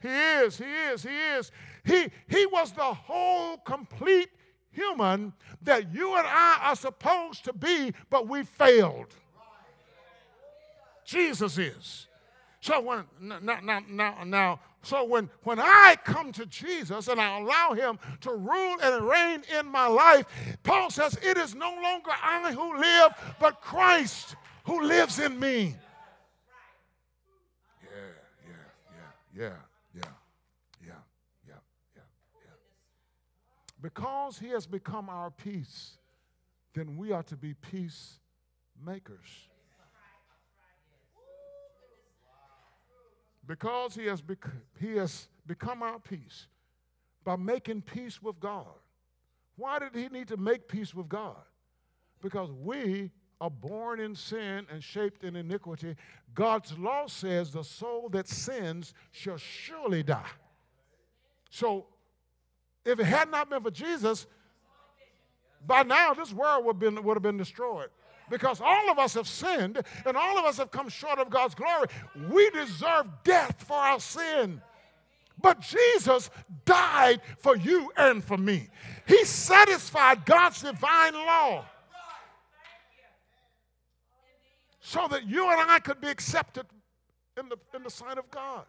He 0.00 0.08
is, 0.08 0.58
he 0.58 0.64
is, 0.64 1.02
he 1.02 1.16
is. 1.38 1.50
He, 1.84 2.08
he 2.28 2.46
was 2.46 2.72
the 2.72 2.82
whole, 2.82 3.58
complete 3.58 4.28
human 4.70 5.32
that 5.62 5.94
you 5.94 6.14
and 6.16 6.26
I 6.26 6.58
are 6.62 6.76
supposed 6.76 7.44
to 7.44 7.52
be, 7.52 7.92
but 8.10 8.28
we 8.28 8.44
failed. 8.44 9.14
Jesus 11.04 11.58
is. 11.58 12.06
So 12.64 12.80
when 12.80 13.04
now, 13.20 13.60
now, 13.60 14.24
now, 14.24 14.60
so 14.80 15.04
when 15.04 15.28
when 15.42 15.58
I 15.60 15.96
come 16.02 16.32
to 16.32 16.46
Jesus 16.46 17.08
and 17.08 17.20
I 17.20 17.38
allow 17.38 17.74
him 17.74 17.98
to 18.22 18.30
rule 18.30 18.76
and 18.82 19.06
reign 19.06 19.42
in 19.58 19.66
my 19.66 19.86
life, 19.86 20.24
Paul 20.62 20.88
says, 20.88 21.18
it 21.22 21.36
is 21.36 21.54
no 21.54 21.68
longer 21.68 22.10
I 22.10 22.54
who 22.54 22.80
live, 22.80 23.12
but 23.38 23.60
Christ 23.60 24.36
who 24.64 24.80
lives 24.82 25.18
in 25.18 25.38
me. 25.38 25.76
Yeah, 27.82 27.90
yeah, 28.48 28.54
yeah, 28.96 29.02
yeah, 29.28 30.00
yeah, 30.00 30.08
yeah, 30.86 30.92
yeah, 31.46 31.54
yeah, 31.96 32.02
yeah. 32.34 32.56
Because 33.82 34.38
he 34.38 34.48
has 34.48 34.66
become 34.66 35.10
our 35.10 35.30
peace, 35.30 35.98
then 36.72 36.96
we 36.96 37.12
are 37.12 37.24
to 37.24 37.36
be 37.36 37.52
peacemakers. 37.52 39.50
Because 43.46 43.94
he 43.94 44.06
has, 44.06 44.20
bec- 44.20 44.46
he 44.80 44.96
has 44.96 45.28
become 45.46 45.82
our 45.82 45.98
peace 45.98 46.46
by 47.24 47.36
making 47.36 47.82
peace 47.82 48.22
with 48.22 48.38
God. 48.40 48.66
Why 49.56 49.78
did 49.78 49.94
he 49.94 50.08
need 50.08 50.28
to 50.28 50.36
make 50.36 50.68
peace 50.68 50.94
with 50.94 51.08
God? 51.08 51.36
Because 52.22 52.50
we 52.50 53.10
are 53.40 53.50
born 53.50 54.00
in 54.00 54.14
sin 54.14 54.66
and 54.70 54.82
shaped 54.82 55.24
in 55.24 55.36
iniquity. 55.36 55.96
God's 56.34 56.76
law 56.78 57.06
says 57.06 57.52
the 57.52 57.62
soul 57.62 58.08
that 58.10 58.28
sins 58.28 58.94
shall 59.12 59.36
surely 59.36 60.02
die. 60.02 60.30
So, 61.50 61.86
if 62.84 62.98
it 62.98 63.04
had 63.04 63.30
not 63.30 63.48
been 63.48 63.62
for 63.62 63.70
Jesus, 63.70 64.26
by 65.66 65.82
now 65.82 66.14
this 66.14 66.32
world 66.32 66.64
would, 66.66 66.78
been, 66.78 67.02
would 67.02 67.16
have 67.16 67.22
been 67.22 67.38
destroyed 67.38 67.88
because 68.30 68.60
all 68.60 68.90
of 68.90 68.98
us 68.98 69.14
have 69.14 69.28
sinned 69.28 69.82
and 70.06 70.16
all 70.16 70.38
of 70.38 70.44
us 70.44 70.58
have 70.58 70.70
come 70.70 70.88
short 70.88 71.18
of 71.18 71.30
God's 71.30 71.54
glory. 71.54 71.88
We 72.30 72.48
deserve 72.50 73.06
death 73.22 73.64
for 73.66 73.76
our 73.76 74.00
sin. 74.00 74.60
But 75.40 75.60
Jesus 75.60 76.30
died 76.64 77.20
for 77.38 77.56
you 77.56 77.90
and 77.96 78.22
for 78.22 78.38
me. 78.38 78.68
He 79.06 79.24
satisfied 79.24 80.24
God's 80.24 80.62
divine 80.62 81.14
law 81.14 81.66
so 84.80 85.08
that 85.08 85.26
you 85.26 85.50
and 85.50 85.70
I 85.70 85.78
could 85.80 86.00
be 86.00 86.08
accepted 86.08 86.66
in 87.38 87.48
the, 87.48 87.56
in 87.74 87.82
the 87.82 87.90
sight 87.90 88.18
of 88.18 88.30
God. 88.30 88.64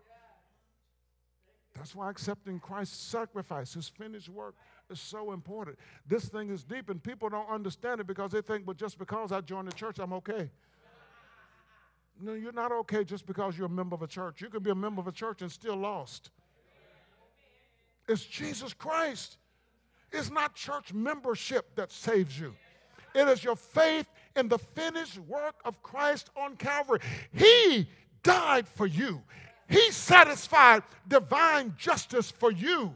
That's 1.76 1.94
why 1.94 2.10
accepting 2.10 2.60
Christ's 2.60 2.98
sacrifice, 2.98 3.74
his 3.74 3.90
finished 3.90 4.30
work, 4.30 4.56
is 4.90 5.00
so 5.00 5.32
important. 5.32 5.78
This 6.08 6.26
thing 6.26 6.50
is 6.50 6.64
deep, 6.64 6.90
and 6.90 7.02
people 7.02 7.30
don't 7.30 7.50
understand 7.50 8.02
it 8.02 8.08
because 8.08 8.32
they 8.32 8.42
think, 8.42 8.66
well, 8.68 8.74
just 8.74 8.98
because 8.98 9.32
I 9.32 9.42
joined 9.42 9.68
the 9.68 9.74
church, 9.74 10.00
I'm 10.00 10.14
okay. 10.14 10.50
No, 12.22 12.34
you're 12.34 12.54
not 12.54 12.72
okay 12.72 13.04
just 13.04 13.26
because 13.26 13.58
you're 13.58 13.68
a 13.68 13.70
member 13.70 13.96
of 13.96 14.02
a 14.02 14.08
church. 14.08 14.42
You 14.42 14.50
can 14.50 14.64
be 14.64 14.70
a 14.70 14.76
member 14.76 15.02
of 15.02 15.08
a 15.08 15.12
church 15.12 15.42
and 15.42 15.52
still 15.52 15.76
lost. 15.76 16.32
It's 18.08 18.24
Jesus 18.24 18.74
Christ. 18.74 19.38
It's 20.12 20.32
not 20.32 20.56
church 20.56 20.94
membership 20.94 21.76
that 21.76 21.92
saves 21.92 22.40
you. 22.40 22.54
It 23.14 23.28
is 23.28 23.44
your 23.44 23.56
faith 23.56 24.08
in 24.36 24.48
the 24.48 24.60
finished 24.60 25.18
work 25.20 25.56
of 25.66 25.82
Christ 25.82 26.30
on 26.38 26.56
Calvary. 26.56 27.00
He 27.34 27.88
died 28.24 28.68
for 28.68 28.86
you. 28.86 29.22
He 29.68 29.92
satisfied 29.92 30.84
divine 31.08 31.74
justice 31.78 32.30
for 32.30 32.52
you. 32.52 32.94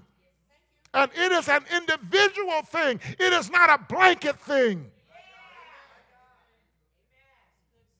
And 0.93 1.11
it 1.15 1.31
is 1.31 1.47
an 1.47 1.63
individual 1.75 2.61
thing, 2.63 2.99
it 3.19 3.33
is 3.33 3.49
not 3.49 3.69
a 3.69 3.83
blanket 3.83 4.39
thing. 4.39 4.89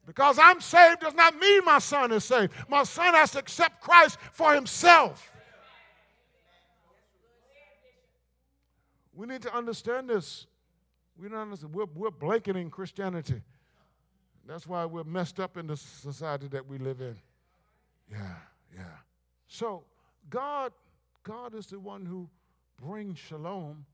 Because 0.06 0.40
I'm 0.42 0.60
saved 0.60 1.02
does 1.02 1.14
not 1.14 1.38
mean 1.38 1.64
my 1.64 1.78
son 1.78 2.12
is 2.12 2.24
saved. 2.24 2.52
My 2.68 2.82
son 2.82 3.14
has 3.14 3.30
to 3.32 3.40
accept 3.40 3.80
Christ 3.80 4.18
for 4.34 4.56
himself. 4.56 5.32
We 9.14 9.28
need 9.28 9.44
to 9.44 9.56
understand 9.56 10.10
this. 10.10 10.48
We 11.16 11.30
don't 11.30 11.38
understand. 11.38 11.76
We're, 11.76 11.86
we're 11.94 12.10
blanketing 12.10 12.72
Christianity. 12.72 13.42
That's 14.48 14.66
why 14.66 14.84
we're 14.86 15.04
messed 15.04 15.40
up 15.40 15.58
in 15.58 15.68
the 15.68 15.78
society 15.78 16.48
that 16.48 16.66
we 16.66 16.80
live 16.80 17.02
in. 17.02 17.16
Yeah, 18.12 18.36
yeah. 18.76 18.84
So 19.48 19.84
God, 20.30 20.72
God 21.22 21.54
is 21.54 21.68
the 21.68 21.80
one 21.80 22.04
who 22.04 22.28
bring 22.82 23.16
shalom, 23.16 23.86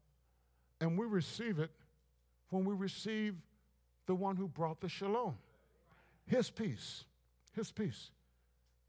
and 0.81 0.97
we 0.97 1.05
receive 1.05 1.59
it 1.59 1.71
when 2.49 2.65
we 2.65 2.73
receive 2.73 3.35
the 4.05 4.15
one 4.15 4.35
who 4.35 4.47
brought 4.47 4.81
the 4.81 4.89
shalom 4.89 5.35
his 6.27 6.49
peace, 6.49 7.03
his 7.55 7.71
peace, 7.71 8.09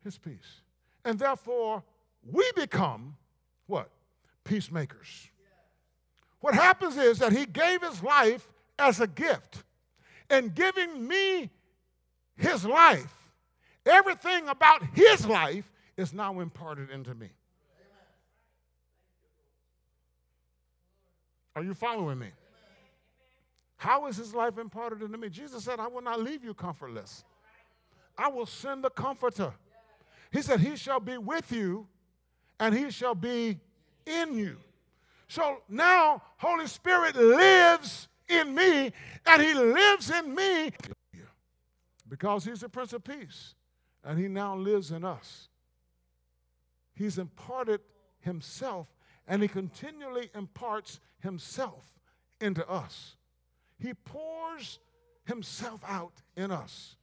his 0.03 0.17
peace. 0.17 0.63
And 1.05 1.19
therefore, 1.19 1.83
we 2.25 2.51
become 2.57 3.17
what? 3.67 3.91
Peacemakers. 4.45 5.29
What 6.41 6.55
happens 6.55 6.97
is 6.97 7.19
that 7.19 7.33
he 7.33 7.45
gave 7.45 7.83
his 7.83 8.03
life 8.03 8.53
as 8.79 9.01
a 9.01 9.07
gift. 9.07 9.65
And 10.31 10.55
giving 10.55 11.07
me 11.07 11.51
his 12.37 12.65
life, 12.65 13.13
everything 13.85 14.49
about 14.49 14.83
his 14.95 15.27
life 15.27 15.71
is 15.97 16.13
now 16.13 16.41
imparted 16.41 16.91
into 16.91 17.15
me. 17.15 17.29
Are 21.57 21.65
you 21.65 21.73
following 21.73 22.19
me? 22.19 22.29
How 23.79 24.07
is 24.07 24.17
his 24.19 24.35
life 24.35 24.59
imparted 24.59 25.03
into 25.03 25.17
me? 25.17 25.31
Jesus 25.31 25.65
said, 25.65 25.81
I 25.81 25.89
will 25.89 26.03
not 26.03 26.21
leave 26.21 26.45
you 26.45 26.53
comfortless. 26.53 27.25
I 28.17 28.29
will 28.29 28.47
send 28.47 28.85
the 28.85 28.91
comforter. 28.91 29.53
He 30.31 30.43
said, 30.43 30.61
He 30.61 30.77
shall 30.77 31.01
be 31.01 31.17
with 31.17 31.51
you 31.51 31.87
and 32.61 32.75
he 32.75 32.91
shall 32.91 33.15
be 33.15 33.59
in 34.07 34.39
you. 34.39 34.59
So 35.29 35.63
now, 35.69 36.23
Holy 36.37 36.67
Spirit 36.67 37.17
lives 37.17 38.09
in 38.29 38.55
me 38.55 38.93
and 39.27 39.43
he 39.43 39.55
lives 39.55 40.11
in 40.11 40.35
me 40.35 40.73
because 42.09 42.45
he's 42.45 42.61
the 42.61 42.69
Prince 42.69 42.93
of 42.93 43.03
Peace 43.03 43.55
and 44.05 44.19
he 44.19 44.29
now 44.29 44.57
lives 44.57 44.91
in 44.91 45.05
us. 45.05 45.49
He's 46.95 47.19
imparted 47.19 47.81
himself 48.21 48.89
and 49.27 49.43
he 49.43 49.49
continually 49.49 50.31
imparts 50.35 51.01
himself 51.21 51.85
into 52.41 52.67
us. 52.69 53.17
He 53.79 53.95
pours 53.95 54.79
himself 55.25 55.83
out 55.87 56.23
in 56.37 56.51
us. 56.51 56.97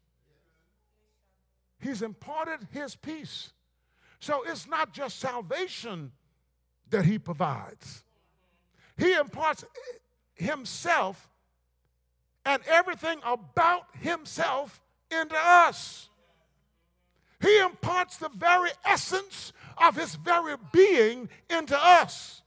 He's 1.79 2.01
imparted 2.01 2.67
his 2.71 2.95
peace. 2.95 3.51
So 4.19 4.43
it's 4.47 4.67
not 4.67 4.93
just 4.93 5.19
salvation 5.19 6.11
that 6.89 7.05
he 7.05 7.19
provides, 7.19 8.03
he 8.97 9.13
imparts 9.13 9.65
himself 10.35 11.29
and 12.45 12.61
everything 12.67 13.19
about 13.25 13.87
himself 13.99 14.81
into 15.11 15.35
us. 15.35 16.09
He 17.43 17.59
imparts 17.59 18.17
the 18.17 18.29
very 18.29 18.69
essence 18.85 19.51
of 19.77 19.97
his 19.97 20.15
very 20.15 20.55
being 20.71 21.27
into 21.49 21.77
us. 21.77 22.41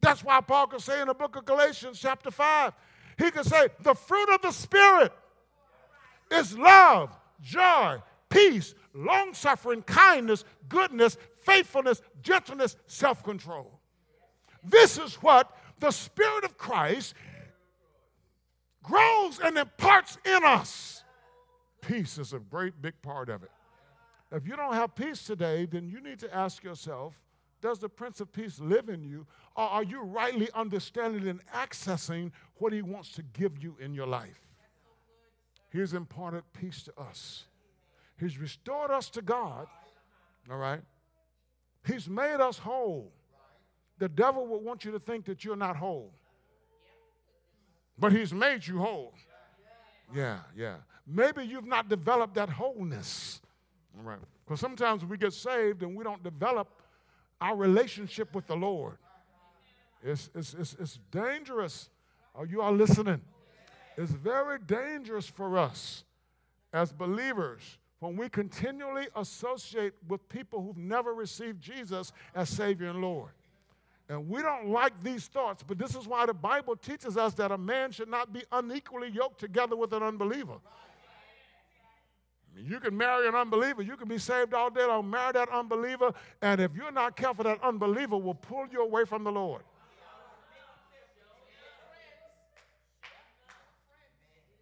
That's 0.00 0.22
why 0.22 0.40
Paul 0.40 0.68
could 0.68 0.80
say 0.80 1.00
in 1.00 1.08
the 1.08 1.14
book 1.14 1.34
of 1.34 1.44
Galatians, 1.44 1.98
chapter 1.98 2.30
5, 2.30 2.72
he 3.18 3.32
could 3.32 3.46
say, 3.46 3.68
The 3.80 3.94
fruit 3.94 4.32
of 4.32 4.42
the 4.42 4.52
Spirit 4.52 5.12
is 6.30 6.56
love, 6.56 7.10
joy, 7.42 7.96
peace, 8.30 8.76
long 8.94 9.34
suffering, 9.34 9.82
kindness, 9.82 10.44
goodness, 10.68 11.16
faithfulness, 11.42 12.00
gentleness, 12.22 12.76
self 12.86 13.24
control. 13.24 13.80
This 14.62 14.98
is 14.98 15.14
what 15.16 15.50
the 15.80 15.90
Spirit 15.90 16.44
of 16.44 16.56
Christ 16.56 17.14
grows 18.84 19.40
and 19.40 19.58
imparts 19.58 20.16
in 20.24 20.44
us. 20.44 20.97
Peace 21.80 22.18
is 22.18 22.32
a 22.32 22.38
great 22.38 22.80
big 22.80 23.00
part 23.02 23.28
of 23.28 23.42
it. 23.42 23.50
If 24.30 24.46
you 24.46 24.56
don't 24.56 24.74
have 24.74 24.94
peace 24.94 25.22
today, 25.22 25.66
then 25.66 25.88
you 25.88 26.00
need 26.00 26.18
to 26.20 26.34
ask 26.34 26.62
yourself 26.62 27.22
does 27.60 27.78
the 27.78 27.88
Prince 27.88 28.20
of 28.20 28.32
Peace 28.32 28.60
live 28.60 28.88
in 28.88 29.02
you? 29.02 29.26
Or 29.56 29.64
are 29.64 29.82
you 29.82 30.02
rightly 30.02 30.48
understanding 30.54 31.26
and 31.26 31.40
accessing 31.52 32.30
what 32.56 32.72
he 32.72 32.82
wants 32.82 33.10
to 33.12 33.22
give 33.22 33.62
you 33.62 33.76
in 33.80 33.94
your 33.94 34.06
life? 34.06 34.46
He's 35.70 35.92
imparted 35.92 36.44
peace 36.52 36.82
to 36.84 36.92
us. 36.98 37.44
He's 38.18 38.38
restored 38.38 38.90
us 38.90 39.10
to 39.10 39.22
God. 39.22 39.66
All 40.50 40.56
right? 40.56 40.82
He's 41.86 42.08
made 42.08 42.36
us 42.36 42.58
whole. 42.58 43.12
The 43.98 44.08
devil 44.08 44.46
will 44.46 44.60
want 44.60 44.84
you 44.84 44.92
to 44.92 45.00
think 45.00 45.24
that 45.26 45.44
you're 45.44 45.56
not 45.56 45.76
whole. 45.76 46.12
But 47.98 48.12
he's 48.12 48.32
made 48.32 48.66
you 48.66 48.78
whole. 48.78 49.12
Yeah, 50.14 50.38
yeah. 50.56 50.76
Maybe 51.08 51.44
you've 51.44 51.66
not 51.66 51.88
developed 51.88 52.34
that 52.34 52.50
wholeness. 52.50 53.40
All 53.96 54.04
right. 54.04 54.18
Because 54.44 54.60
sometimes 54.60 55.04
we 55.04 55.16
get 55.16 55.32
saved 55.32 55.82
and 55.82 55.96
we 55.96 56.04
don't 56.04 56.22
develop 56.22 56.68
our 57.40 57.56
relationship 57.56 58.34
with 58.34 58.46
the 58.46 58.56
Lord. 58.56 58.98
It's, 60.02 60.30
it's, 60.34 60.54
it's, 60.54 60.76
it's 60.78 60.98
dangerous. 61.10 61.88
Are 62.34 62.46
you 62.46 62.60
all 62.60 62.72
listening? 62.72 63.20
It's 63.96 64.12
very 64.12 64.58
dangerous 64.60 65.26
for 65.26 65.58
us 65.58 66.04
as 66.72 66.92
believers 66.92 67.78
when 68.00 68.16
we 68.16 68.28
continually 68.28 69.08
associate 69.16 69.94
with 70.06 70.28
people 70.28 70.62
who've 70.62 70.76
never 70.76 71.14
received 71.14 71.60
Jesus 71.60 72.12
as 72.34 72.48
Savior 72.48 72.88
and 72.90 73.00
Lord. 73.00 73.30
And 74.08 74.28
we 74.28 74.40
don't 74.40 74.68
like 74.68 75.02
these 75.02 75.26
thoughts, 75.26 75.62
but 75.66 75.78
this 75.78 75.94
is 75.94 76.06
why 76.06 76.24
the 76.26 76.32
Bible 76.32 76.76
teaches 76.76 77.16
us 77.16 77.34
that 77.34 77.50
a 77.50 77.58
man 77.58 77.90
should 77.90 78.08
not 78.08 78.32
be 78.32 78.42
unequally 78.52 79.10
yoked 79.10 79.40
together 79.40 79.76
with 79.76 79.92
an 79.92 80.02
unbeliever. 80.02 80.54
You 82.64 82.80
can 82.80 82.96
marry 82.96 83.28
an 83.28 83.34
unbeliever. 83.34 83.82
You 83.82 83.96
can 83.96 84.08
be 84.08 84.18
saved 84.18 84.52
all 84.52 84.70
day 84.70 84.84
long. 84.84 85.08
Marry 85.08 85.32
that 85.32 85.48
unbeliever. 85.48 86.12
And 86.42 86.60
if 86.60 86.74
you're 86.74 86.90
not 86.90 87.16
careful, 87.16 87.44
that 87.44 87.62
unbeliever 87.62 88.16
will 88.16 88.34
pull 88.34 88.66
you 88.70 88.82
away 88.82 89.04
from 89.04 89.24
the 89.24 89.30
Lord. 89.30 89.62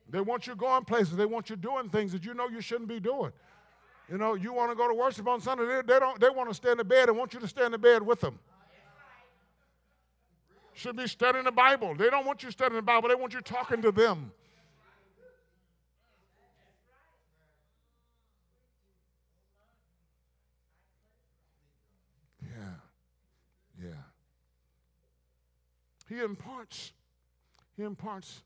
They 0.09 0.21
want 0.21 0.47
you 0.47 0.55
going 0.55 0.85
places. 0.85 1.17
They 1.17 1.27
want 1.27 1.51
you 1.51 1.57
doing 1.57 1.89
things 1.89 2.13
that 2.13 2.25
you 2.25 2.35
know 2.35 2.49
you 2.49 2.61
shouldn't 2.61 2.89
be 2.89 3.01
doing. 3.01 3.33
You 4.09 4.19
know, 4.19 4.35
you 4.35 4.53
want 4.53 4.71
to 4.71 4.77
go 4.77 4.87
to 4.87 4.95
worship 4.95 5.27
on 5.27 5.41
Sunday. 5.41 5.67
They, 5.67 5.83
they 5.83 5.99
don't. 5.99 6.21
They 6.21 6.31
want 6.31 6.49
to 6.49 6.55
stay 6.55 6.71
in 6.71 6.79
the 6.79 6.85
bed 6.85 7.09
and 7.09 7.19
want 7.19 7.35
you 7.35 7.41
to 7.41 7.49
stay 7.49 7.65
in 7.65 7.73
the 7.73 7.79
bed 7.79 8.03
with 8.03 8.21
them. 8.21 8.39
Should 10.75 10.97
be 10.97 11.09
studying 11.09 11.45
the 11.45 11.51
Bible. 11.53 11.95
They 11.97 12.11
don't 12.11 12.27
want 12.27 12.43
you 12.43 12.51
studying 12.51 12.77
the 12.77 12.83
Bible. 12.83 13.09
They 13.09 13.15
want 13.15 13.33
you 13.33 13.41
talking 13.41 13.83
to 13.83 13.91
them. 13.91 14.31
He 26.09 26.21
imparts, 26.21 26.93
he 27.77 27.83
imparts 27.83 28.43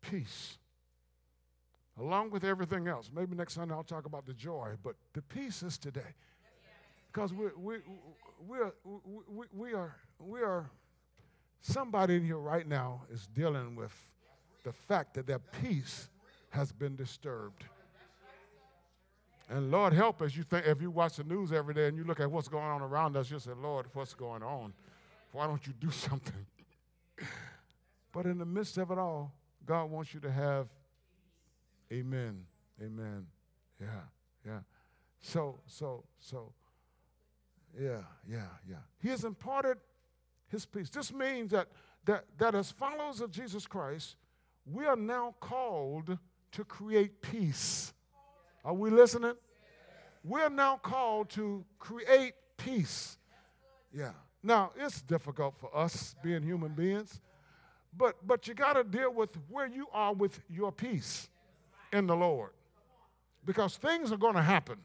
peace 0.00 0.58
along 1.98 2.30
with 2.30 2.44
everything 2.44 2.88
else. 2.88 3.10
Maybe 3.14 3.36
next 3.36 3.54
Sunday 3.54 3.74
I'll 3.74 3.82
talk 3.82 4.06
about 4.06 4.26
the 4.26 4.34
joy, 4.34 4.70
but 4.82 4.94
the 5.12 5.22
peace 5.22 5.62
is 5.62 5.78
today. 5.78 6.14
Because 7.12 7.32
we, 7.32 7.46
we, 7.56 7.76
we, 8.46 8.58
are, 8.58 8.74
we, 8.84 9.46
we, 9.52 9.72
are, 9.72 9.94
we 10.18 10.40
are, 10.40 10.68
somebody 11.60 12.16
in 12.16 12.24
here 12.24 12.38
right 12.38 12.66
now 12.66 13.02
is 13.12 13.28
dealing 13.28 13.76
with 13.76 13.94
the 14.64 14.72
fact 14.72 15.14
that 15.14 15.26
their 15.26 15.38
peace 15.38 16.08
has 16.50 16.72
been 16.72 16.96
disturbed. 16.96 17.64
And 19.48 19.70
Lord 19.70 19.92
help 19.92 20.22
us, 20.22 20.34
you 20.34 20.42
think 20.42 20.66
if 20.66 20.80
you 20.80 20.90
watch 20.90 21.16
the 21.16 21.24
news 21.24 21.52
every 21.52 21.74
day 21.74 21.86
and 21.86 21.96
you 21.96 22.04
look 22.04 22.18
at 22.18 22.30
what's 22.30 22.48
going 22.48 22.64
on 22.64 22.80
around 22.80 23.16
us, 23.16 23.30
you 23.30 23.38
say, 23.38 23.52
Lord, 23.60 23.86
what's 23.92 24.14
going 24.14 24.42
on? 24.42 24.72
Why 25.32 25.46
don't 25.46 25.64
you 25.66 25.74
do 25.78 25.90
something? 25.92 26.46
But 28.12 28.26
in 28.26 28.38
the 28.38 28.46
midst 28.46 28.78
of 28.78 28.90
it 28.90 28.98
all, 28.98 29.32
God 29.66 29.90
wants 29.90 30.14
you 30.14 30.20
to 30.20 30.30
have 30.30 30.68
amen. 31.92 32.44
Amen. 32.82 33.26
Yeah, 33.80 33.86
yeah. 34.46 34.58
So, 35.20 35.60
so, 35.66 36.04
so, 36.20 36.52
yeah, 37.78 38.02
yeah, 38.28 38.46
yeah. 38.68 38.76
He 39.00 39.08
has 39.08 39.24
imparted 39.24 39.78
his 40.48 40.66
peace. 40.66 40.90
This 40.90 41.12
means 41.12 41.50
that, 41.50 41.68
that, 42.04 42.24
that 42.38 42.54
as 42.54 42.70
followers 42.70 43.20
of 43.20 43.30
Jesus 43.30 43.66
Christ, 43.66 44.16
we 44.66 44.86
are 44.86 44.96
now 44.96 45.34
called 45.40 46.16
to 46.52 46.64
create 46.64 47.20
peace. 47.20 47.92
Are 48.64 48.74
we 48.74 48.90
listening? 48.90 49.34
We're 50.22 50.48
now 50.48 50.76
called 50.76 51.30
to 51.30 51.64
create 51.78 52.34
peace. 52.56 53.18
Yeah. 53.92 54.12
Now, 54.46 54.72
it's 54.76 55.00
difficult 55.00 55.54
for 55.58 55.74
us 55.74 56.14
being 56.22 56.42
human 56.42 56.74
beings, 56.74 57.18
but, 57.96 58.14
but 58.26 58.46
you 58.46 58.52
got 58.52 58.74
to 58.74 58.84
deal 58.84 59.10
with 59.10 59.30
where 59.48 59.66
you 59.66 59.86
are 59.90 60.12
with 60.12 60.38
your 60.50 60.70
peace 60.70 61.30
in 61.94 62.06
the 62.06 62.14
Lord. 62.14 62.50
Because 63.46 63.76
things 63.76 64.12
are 64.12 64.18
going 64.18 64.34
to 64.34 64.42
happen. 64.42 64.76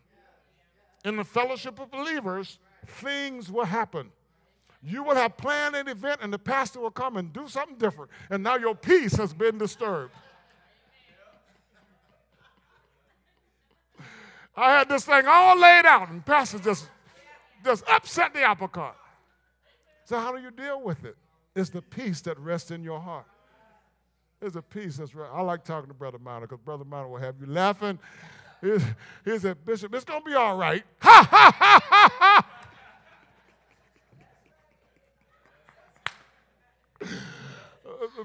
In 1.04 1.18
the 1.18 1.26
fellowship 1.26 1.78
of 1.82 1.92
believers, 1.92 2.58
things 2.88 3.52
will 3.52 3.66
happen. 3.66 4.12
You 4.82 5.04
will 5.04 5.16
have 5.16 5.36
planned 5.36 5.76
an 5.76 5.90
event, 5.90 6.22
and 6.22 6.32
the 6.32 6.40
pastor 6.40 6.80
will 6.80 6.90
come 6.90 7.18
and 7.18 7.34
do 7.34 7.50
something 7.50 7.78
different, 7.78 8.12
and 8.30 8.42
now 8.42 8.56
your 8.56 8.76
peace 8.76 9.16
has 9.18 9.34
been 9.34 9.58
disturbed. 9.58 10.14
I 14.56 14.72
had 14.72 14.88
this 14.88 15.04
thing 15.04 15.26
all 15.28 15.58
laid 15.60 15.86
out, 15.86 16.10
and 16.10 16.26
pastor 16.26 16.60
just, 16.60 16.90
just 17.66 17.84
upset 17.90 18.34
the 18.34 18.44
apple 18.44 18.70
cart. 18.70 18.96
So, 20.10 20.20
how 20.20 20.36
do 20.36 20.42
you 20.42 20.50
deal 20.50 20.82
with 20.82 21.06
it? 21.06 21.16
It's 21.56 21.70
the 21.70 21.84
peace 21.84 22.20
that 22.22 22.40
rests 22.40 22.72
in 22.72 22.84
your 22.84 23.00
heart. 23.00 23.28
It's 24.42 24.56
a 24.56 24.62
peace 24.64 24.98
that's 24.98 25.14
right. 25.14 25.30
I 25.32 25.44
like 25.44 25.64
talking 25.64 25.88
to 25.88 25.94
Brother 25.94 26.18
Minor 26.18 26.48
because 26.48 26.58
Brother 26.66 26.84
Minor 26.84 27.10
will 27.10 27.20
have 27.20 27.36
you 27.40 27.46
laughing. 27.46 28.00
He, 28.60 29.38
said, 29.38 29.64
Bishop, 29.64 29.94
it's 29.94 30.04
going 30.04 30.22
to 30.22 30.26
be 30.26 30.34
all 30.34 30.58
right. 30.58 30.84
Ha, 31.02 31.28
ha, 31.30 31.56
ha, 31.56 31.80
ha, 31.84 32.10
ha. 32.18 32.46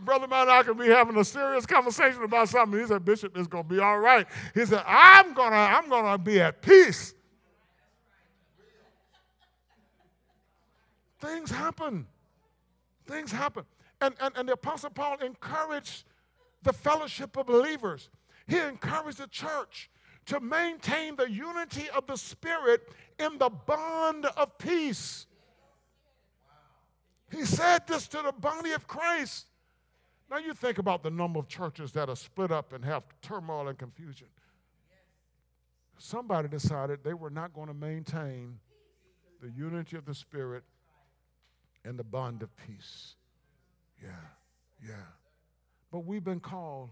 Brother 0.00 0.26
Minor, 0.26 0.50
I 0.52 0.62
could 0.62 0.78
be 0.78 0.86
having 0.86 1.18
a 1.18 1.24
serious 1.24 1.66
conversation 1.66 2.22
about 2.22 2.48
something. 2.48 2.80
He 2.80 2.86
said, 2.86 3.04
Bishop, 3.04 3.36
it's 3.36 3.46
to 3.68 3.74
be 3.74 3.80
all 3.80 3.98
right. 3.98 4.26
He 4.54 4.64
said, 4.64 4.82
I'm 4.86 5.34
to 5.34 5.56
I'm 5.56 5.90
gonna 5.90 6.16
be 6.16 6.40
at 6.40 6.62
peace. 6.62 7.12
Things 11.20 11.50
happen. 11.50 12.06
Things 13.06 13.30
happen. 13.32 13.64
And, 14.00 14.14
and, 14.20 14.36
and 14.36 14.48
the 14.48 14.54
Apostle 14.54 14.90
Paul 14.90 15.18
encouraged 15.20 16.04
the 16.62 16.72
fellowship 16.72 17.36
of 17.36 17.46
believers. 17.46 18.10
He 18.46 18.58
encouraged 18.58 19.18
the 19.18 19.26
church 19.26 19.90
to 20.26 20.40
maintain 20.40 21.16
the 21.16 21.30
unity 21.30 21.88
of 21.90 22.06
the 22.06 22.16
Spirit 22.16 22.88
in 23.18 23.38
the 23.38 23.50
bond 23.50 24.26
of 24.36 24.56
peace. 24.58 25.26
He 27.30 27.44
said 27.44 27.86
this 27.86 28.06
to 28.08 28.22
the 28.24 28.32
body 28.32 28.72
of 28.72 28.86
Christ. 28.86 29.46
Now 30.30 30.38
you 30.38 30.54
think 30.54 30.78
about 30.78 31.02
the 31.02 31.10
number 31.10 31.38
of 31.38 31.48
churches 31.48 31.92
that 31.92 32.08
are 32.08 32.16
split 32.16 32.50
up 32.50 32.72
and 32.72 32.84
have 32.84 33.04
turmoil 33.22 33.68
and 33.68 33.78
confusion. 33.78 34.28
Somebody 35.98 36.48
decided 36.48 37.04
they 37.04 37.14
were 37.14 37.30
not 37.30 37.52
going 37.52 37.68
to 37.68 37.74
maintain 37.74 38.58
the 39.40 39.50
unity 39.50 39.96
of 39.96 40.04
the 40.04 40.14
Spirit 40.14 40.64
and 41.84 41.98
the 41.98 42.04
bond 42.04 42.42
of 42.42 42.50
peace. 42.56 43.14
Yeah, 44.02 44.10
yeah. 44.86 44.94
But 45.92 46.00
we've 46.00 46.24
been 46.24 46.40
called 46.40 46.90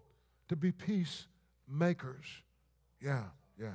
to 0.49 0.57
be 0.57 0.72
peacemakers. 0.72 2.26
Yeah, 3.01 3.24
yeah. 3.61 3.74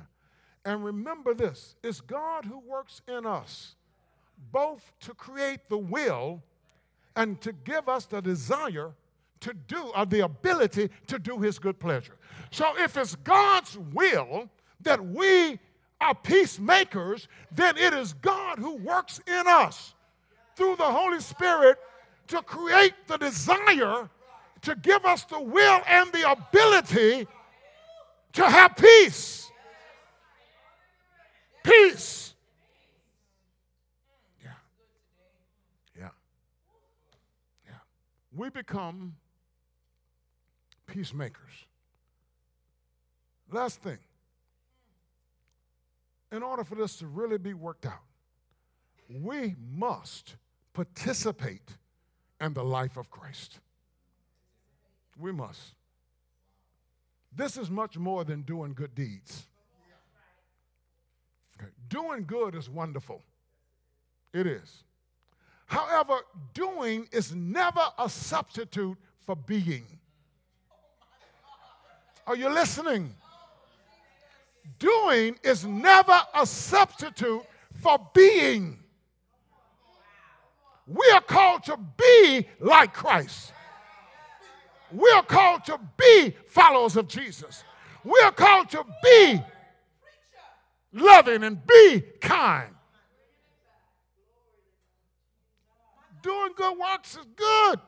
And 0.64 0.84
remember 0.84 1.34
this 1.34 1.76
it's 1.82 2.00
God 2.00 2.44
who 2.44 2.60
works 2.60 3.02
in 3.08 3.26
us, 3.26 3.74
both 4.52 4.92
to 5.00 5.14
create 5.14 5.68
the 5.68 5.78
will 5.78 6.42
and 7.16 7.40
to 7.40 7.52
give 7.52 7.88
us 7.88 8.06
the 8.06 8.20
desire 8.20 8.92
to 9.40 9.52
do, 9.52 9.92
or 9.96 10.06
the 10.06 10.20
ability 10.20 10.90
to 11.06 11.18
do 11.18 11.38
his 11.38 11.58
good 11.58 11.78
pleasure. 11.78 12.16
So 12.50 12.72
if 12.78 12.96
it's 12.96 13.14
God's 13.16 13.78
will 13.92 14.48
that 14.80 15.04
we 15.04 15.58
are 16.00 16.14
peacemakers, 16.14 17.28
then 17.52 17.76
it 17.76 17.92
is 17.92 18.12
God 18.14 18.58
who 18.58 18.76
works 18.76 19.20
in 19.26 19.42
us 19.46 19.94
through 20.58 20.74
the 20.74 20.82
Holy 20.82 21.20
Spirit 21.20 21.78
to 22.26 22.42
create 22.42 22.92
the 23.06 23.16
desire 23.16 24.10
to 24.62 24.74
give 24.74 25.04
us 25.04 25.24
the 25.24 25.40
will 25.40 25.80
and 25.86 26.12
the 26.12 26.30
ability 26.30 27.26
to 28.32 28.44
have 28.44 28.76
peace. 28.76 29.50
Peace. 31.62 32.34
Yeah. 34.44 34.50
Yeah. 35.96 36.08
Yeah. 37.66 37.74
We 38.34 38.50
become 38.50 39.14
peacemakers. 40.86 41.52
Last 43.50 43.80
thing. 43.80 43.98
In 46.32 46.42
order 46.42 46.64
for 46.64 46.74
this 46.74 46.96
to 46.96 47.06
really 47.06 47.38
be 47.38 47.54
worked 47.54 47.86
out, 47.86 48.02
we 49.08 49.54
must 49.72 50.34
participate 50.78 51.76
in 52.40 52.54
the 52.54 52.62
life 52.62 52.96
of 52.96 53.10
Christ. 53.10 53.58
We 55.18 55.32
must. 55.32 55.74
This 57.34 57.56
is 57.56 57.68
much 57.68 57.98
more 57.98 58.22
than 58.22 58.42
doing 58.42 58.74
good 58.74 58.94
deeds. 58.94 59.48
Okay. 61.58 61.72
Doing 61.88 62.24
good 62.24 62.54
is 62.54 62.70
wonderful. 62.70 63.24
It 64.32 64.46
is. 64.46 64.84
However, 65.66 66.20
doing 66.54 67.08
is 67.10 67.34
never 67.34 67.82
a 67.98 68.08
substitute 68.08 68.96
for 69.26 69.34
being. 69.34 69.84
Are 72.24 72.36
you 72.36 72.50
listening? 72.50 73.12
Doing 74.78 75.40
is 75.42 75.64
never 75.64 76.20
a 76.34 76.46
substitute 76.46 77.42
for 77.82 77.98
being. 78.14 78.78
We 80.88 81.10
are 81.14 81.20
called 81.20 81.64
to 81.64 81.78
be 81.96 82.48
like 82.60 82.94
Christ. 82.94 83.52
We 84.90 85.10
are 85.10 85.22
called 85.22 85.64
to 85.66 85.78
be 85.98 86.34
followers 86.46 86.96
of 86.96 87.08
Jesus. 87.08 87.62
We 88.04 88.18
are 88.24 88.32
called 88.32 88.70
to 88.70 88.84
be 89.02 89.42
loving 90.94 91.44
and 91.44 91.64
be 91.66 92.02
kind. 92.20 92.74
Doing 96.22 96.52
good 96.56 96.78
works 96.78 97.16
is 97.16 97.26
good. 97.36 97.80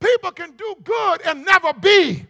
People 0.00 0.32
can 0.32 0.52
do 0.56 0.74
good 0.82 1.22
and 1.22 1.44
never 1.44 1.72
be. 1.72 2.26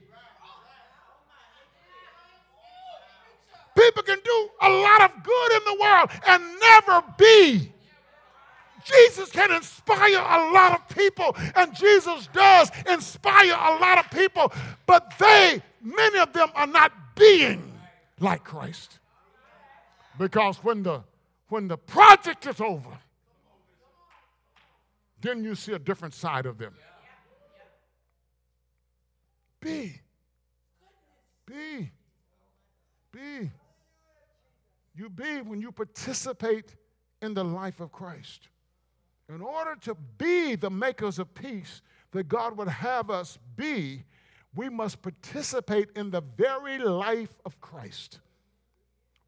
People 3.74 4.02
can 4.02 4.18
do 4.22 4.48
a 4.62 4.68
lot 4.68 5.02
of 5.02 5.22
good 5.22 5.52
in 5.52 5.64
the 5.64 5.78
world 5.80 6.10
and 6.26 6.42
never 6.60 7.04
be. 7.18 7.72
Jesus 8.86 9.30
can 9.30 9.50
inspire 9.50 10.18
a 10.18 10.52
lot 10.52 10.80
of 10.80 10.96
people, 10.96 11.36
and 11.56 11.74
Jesus 11.74 12.28
does 12.32 12.70
inspire 12.88 13.52
a 13.52 13.78
lot 13.80 13.98
of 13.98 14.10
people, 14.10 14.52
but 14.86 15.12
they, 15.18 15.60
many 15.82 16.18
of 16.20 16.32
them, 16.32 16.48
are 16.54 16.68
not 16.68 16.92
being 17.16 17.72
like 18.20 18.44
Christ. 18.44 19.00
Because 20.18 20.58
when 20.58 20.82
the 20.82 21.02
when 21.48 21.68
the 21.68 21.76
project 21.76 22.46
is 22.46 22.60
over, 22.60 22.98
then 25.20 25.44
you 25.44 25.54
see 25.54 25.72
a 25.72 25.78
different 25.78 26.14
side 26.14 26.46
of 26.46 26.58
them. 26.58 26.74
Be. 29.60 30.00
Be. 31.44 31.90
Be. 33.12 33.50
You 34.94 35.10
be 35.10 35.42
when 35.42 35.60
you 35.60 35.72
participate 35.72 36.74
in 37.20 37.34
the 37.34 37.44
life 37.44 37.80
of 37.80 37.92
Christ. 37.92 38.48
In 39.28 39.40
order 39.40 39.76
to 39.82 39.96
be 40.18 40.54
the 40.54 40.70
makers 40.70 41.18
of 41.18 41.34
peace 41.34 41.82
that 42.12 42.28
God 42.28 42.56
would 42.56 42.68
have 42.68 43.10
us 43.10 43.38
be, 43.56 44.04
we 44.54 44.68
must 44.68 45.02
participate 45.02 45.90
in 45.96 46.10
the 46.10 46.22
very 46.36 46.78
life 46.78 47.40
of 47.44 47.60
Christ. 47.60 48.20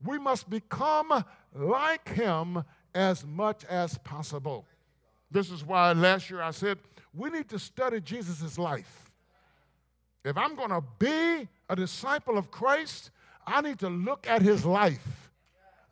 We 0.04 0.18
must 0.18 0.48
become 0.48 1.24
like 1.54 2.08
Him 2.08 2.64
as 2.94 3.26
much 3.26 3.64
as 3.64 3.98
possible. 3.98 4.66
This 5.30 5.50
is 5.50 5.64
why 5.64 5.92
last 5.92 6.30
year 6.30 6.40
I 6.40 6.52
said 6.52 6.78
we 7.12 7.30
need 7.30 7.48
to 7.48 7.58
study 7.58 8.00
Jesus' 8.00 8.58
life. 8.58 9.10
If 10.24 10.36
I'm 10.36 10.54
going 10.54 10.70
to 10.70 10.82
be 10.98 11.48
a 11.68 11.76
disciple 11.76 12.38
of 12.38 12.50
Christ, 12.50 13.10
I 13.46 13.60
need 13.60 13.78
to 13.80 13.88
look 13.88 14.26
at 14.28 14.42
his 14.42 14.64
life. 14.64 15.30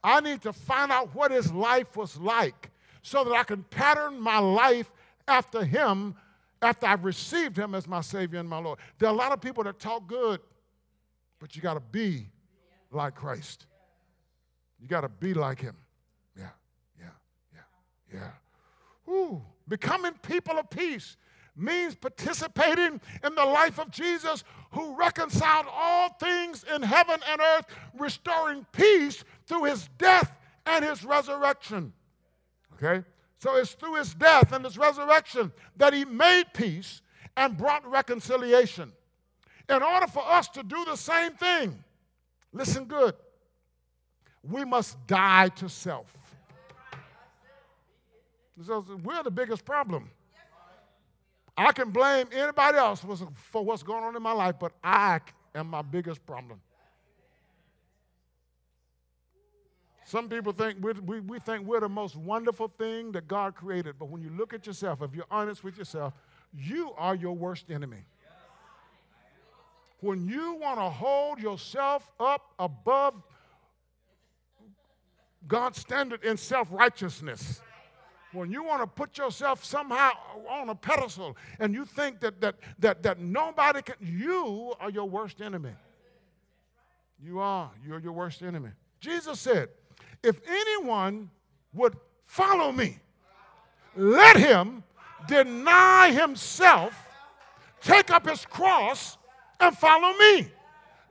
I 0.02 0.20
need 0.20 0.42
to 0.42 0.52
find 0.52 0.92
out 0.92 1.14
what 1.14 1.30
his 1.30 1.52
life 1.52 1.96
was 1.96 2.16
like 2.18 2.70
so 3.06 3.22
that 3.22 3.32
I 3.34 3.44
can 3.44 3.62
pattern 3.62 4.20
my 4.20 4.38
life 4.38 4.92
after 5.28 5.64
him 5.64 6.16
after 6.60 6.86
I've 6.86 7.04
received 7.04 7.56
him 7.56 7.72
as 7.72 7.86
my 7.86 8.00
Savior 8.00 8.40
and 8.40 8.48
my 8.48 8.58
Lord. 8.58 8.80
There 8.98 9.08
are 9.08 9.12
a 9.12 9.16
lot 9.16 9.30
of 9.30 9.40
people 9.40 9.62
that 9.62 9.78
talk 9.78 10.08
good, 10.08 10.40
but 11.38 11.54
you 11.54 11.62
got 11.62 11.74
to 11.74 11.80
be 11.80 12.26
like 12.90 13.14
Christ. 13.14 13.66
You 14.80 14.88
got 14.88 15.02
to 15.02 15.08
be 15.08 15.34
like 15.34 15.60
him. 15.60 15.76
Yeah, 16.36 16.48
yeah, 16.98 17.10
yeah, 17.54 18.18
yeah. 19.08 19.12
Ooh, 19.12 19.40
becoming 19.68 20.14
people 20.22 20.58
of 20.58 20.68
peace 20.68 21.16
means 21.54 21.94
participating 21.94 23.00
in 23.22 23.34
the 23.36 23.44
life 23.44 23.78
of 23.78 23.92
Jesus 23.92 24.42
who 24.72 24.96
reconciled 24.96 25.66
all 25.70 26.08
things 26.18 26.64
in 26.74 26.82
heaven 26.82 27.20
and 27.30 27.40
earth, 27.40 27.66
restoring 27.96 28.66
peace 28.72 29.22
through 29.46 29.64
his 29.64 29.88
death 29.96 30.36
and 30.66 30.84
his 30.84 31.04
resurrection. 31.04 31.92
Okay? 32.76 33.04
So 33.38 33.56
it's 33.56 33.72
through 33.72 33.94
his 33.96 34.14
death 34.14 34.52
and 34.52 34.64
his 34.64 34.78
resurrection 34.78 35.52
that 35.76 35.92
he 35.92 36.04
made 36.04 36.44
peace 36.54 37.02
and 37.36 37.56
brought 37.56 37.86
reconciliation. 37.86 38.92
In 39.68 39.82
order 39.82 40.06
for 40.06 40.22
us 40.26 40.48
to 40.48 40.62
do 40.62 40.84
the 40.84 40.96
same 40.96 41.32
thing, 41.32 41.82
listen 42.52 42.84
good, 42.84 43.14
we 44.42 44.64
must 44.64 45.04
die 45.06 45.48
to 45.48 45.68
self. 45.68 46.12
We're 48.56 49.22
the 49.22 49.30
biggest 49.30 49.64
problem. 49.64 50.10
I 51.58 51.72
can 51.72 51.90
blame 51.90 52.28
anybody 52.32 52.78
else 52.78 53.04
for 53.34 53.64
what's 53.64 53.82
going 53.82 54.04
on 54.04 54.14
in 54.14 54.22
my 54.22 54.32
life, 54.32 54.56
but 54.60 54.72
I 54.84 55.20
am 55.54 55.68
my 55.68 55.82
biggest 55.82 56.24
problem. 56.24 56.60
Some 60.06 60.28
people 60.28 60.52
think 60.52 60.78
we 60.80 61.20
we, 61.20 61.40
think 61.40 61.66
we're 61.66 61.80
the 61.80 61.88
most 61.88 62.14
wonderful 62.14 62.68
thing 62.68 63.10
that 63.10 63.26
God 63.26 63.56
created, 63.56 63.96
but 63.98 64.08
when 64.08 64.22
you 64.22 64.30
look 64.30 64.54
at 64.54 64.64
yourself, 64.64 65.02
if 65.02 65.12
you're 65.12 65.26
honest 65.32 65.64
with 65.64 65.76
yourself, 65.76 66.14
you 66.56 66.92
are 66.96 67.16
your 67.16 67.34
worst 67.34 67.72
enemy. 67.72 68.04
When 69.98 70.28
you 70.28 70.54
want 70.62 70.78
to 70.78 70.88
hold 70.88 71.40
yourself 71.40 72.08
up 72.20 72.52
above 72.56 73.20
God's 75.48 75.80
standard 75.80 76.22
in 76.22 76.36
self 76.36 76.68
righteousness, 76.70 77.60
when 78.32 78.48
you 78.48 78.62
want 78.62 78.82
to 78.82 78.86
put 78.86 79.18
yourself 79.18 79.64
somehow 79.64 80.12
on 80.48 80.68
a 80.68 80.74
pedestal 80.76 81.36
and 81.58 81.74
you 81.74 81.84
think 81.84 82.20
that, 82.20 82.40
that, 82.40 82.54
that, 82.78 83.02
that 83.02 83.18
nobody 83.18 83.82
can, 83.82 83.96
you 84.00 84.72
are 84.78 84.88
your 84.90 85.08
worst 85.08 85.40
enemy. 85.40 85.72
You 87.20 87.40
are. 87.40 87.72
You're 87.84 87.98
your 87.98 88.12
worst 88.12 88.42
enemy. 88.42 88.70
Jesus 89.00 89.40
said, 89.40 89.70
if 90.22 90.40
anyone 90.48 91.30
would 91.72 91.96
follow 92.24 92.72
me, 92.72 92.98
let 93.94 94.36
him 94.36 94.82
deny 95.28 96.10
himself, 96.12 96.94
take 97.80 98.10
up 98.10 98.28
his 98.28 98.44
cross, 98.46 99.18
and 99.60 99.76
follow 99.76 100.16
me. 100.18 100.50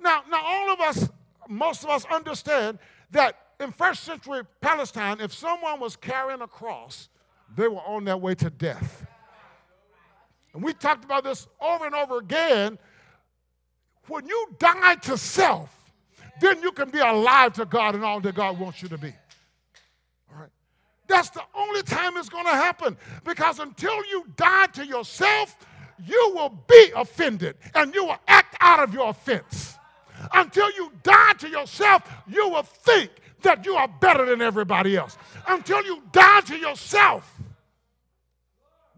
Now, 0.01 0.23
now 0.29 0.41
all 0.43 0.73
of 0.73 0.79
us, 0.81 1.09
most 1.47 1.83
of 1.83 1.89
us 1.89 2.05
understand 2.05 2.79
that 3.11 3.37
in 3.59 3.71
first 3.71 4.03
century 4.03 4.41
Palestine, 4.61 5.19
if 5.19 5.33
someone 5.33 5.79
was 5.79 5.95
carrying 5.95 6.41
a 6.41 6.47
cross, 6.47 7.09
they 7.55 7.67
were 7.67 7.81
on 7.81 8.03
their 8.03 8.17
way 8.17 8.35
to 8.35 8.49
death. 8.49 9.05
And 10.53 10.63
we 10.63 10.73
talked 10.73 11.03
about 11.03 11.23
this 11.23 11.47
over 11.59 11.85
and 11.85 11.95
over 11.95 12.17
again. 12.17 12.77
When 14.07 14.25
you 14.27 14.47
die 14.59 14.95
to 14.95 15.17
self, 15.17 15.84
then 16.41 16.61
you 16.61 16.71
can 16.71 16.89
be 16.89 16.99
alive 16.99 17.53
to 17.53 17.65
God 17.65 17.95
and 17.95 18.03
all 18.03 18.19
that 18.21 18.35
God 18.35 18.59
wants 18.59 18.81
you 18.81 18.89
to 18.89 18.97
be. 18.97 19.13
All 20.31 20.39
right. 20.41 20.49
That's 21.07 21.29
the 21.29 21.43
only 21.55 21.81
time 21.83 22.17
it's 22.17 22.29
going 22.29 22.45
to 22.45 22.51
happen 22.51 22.97
because 23.23 23.59
until 23.59 23.95
you 24.07 24.25
die 24.35 24.67
to 24.73 24.85
yourself, 24.85 25.55
you 26.05 26.31
will 26.35 26.57
be 26.67 26.91
offended 26.95 27.55
and 27.73 27.93
you 27.93 28.05
will 28.05 28.17
act 28.27 28.55
out 28.59 28.81
of 28.81 28.93
your 28.93 29.09
offense. 29.09 29.77
Until 30.33 30.71
you 30.71 30.91
die 31.03 31.33
to 31.39 31.49
yourself, 31.49 32.01
you 32.27 32.49
will 32.49 32.63
think 32.63 33.11
that 33.43 33.65
you 33.65 33.75
are 33.75 33.87
better 33.87 34.25
than 34.25 34.41
everybody 34.41 34.95
else. 34.97 35.17
Until 35.47 35.83
you 35.85 36.01
die 36.11 36.41
to 36.41 36.57
yourself, 36.57 37.31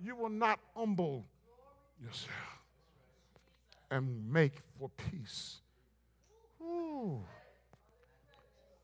you 0.04 0.16
will 0.16 0.30
not 0.30 0.60
humble 0.76 1.26
yourself. 2.02 2.32
and 3.90 4.32
make 4.32 4.54
for 4.80 4.90
peace. 4.90 5.58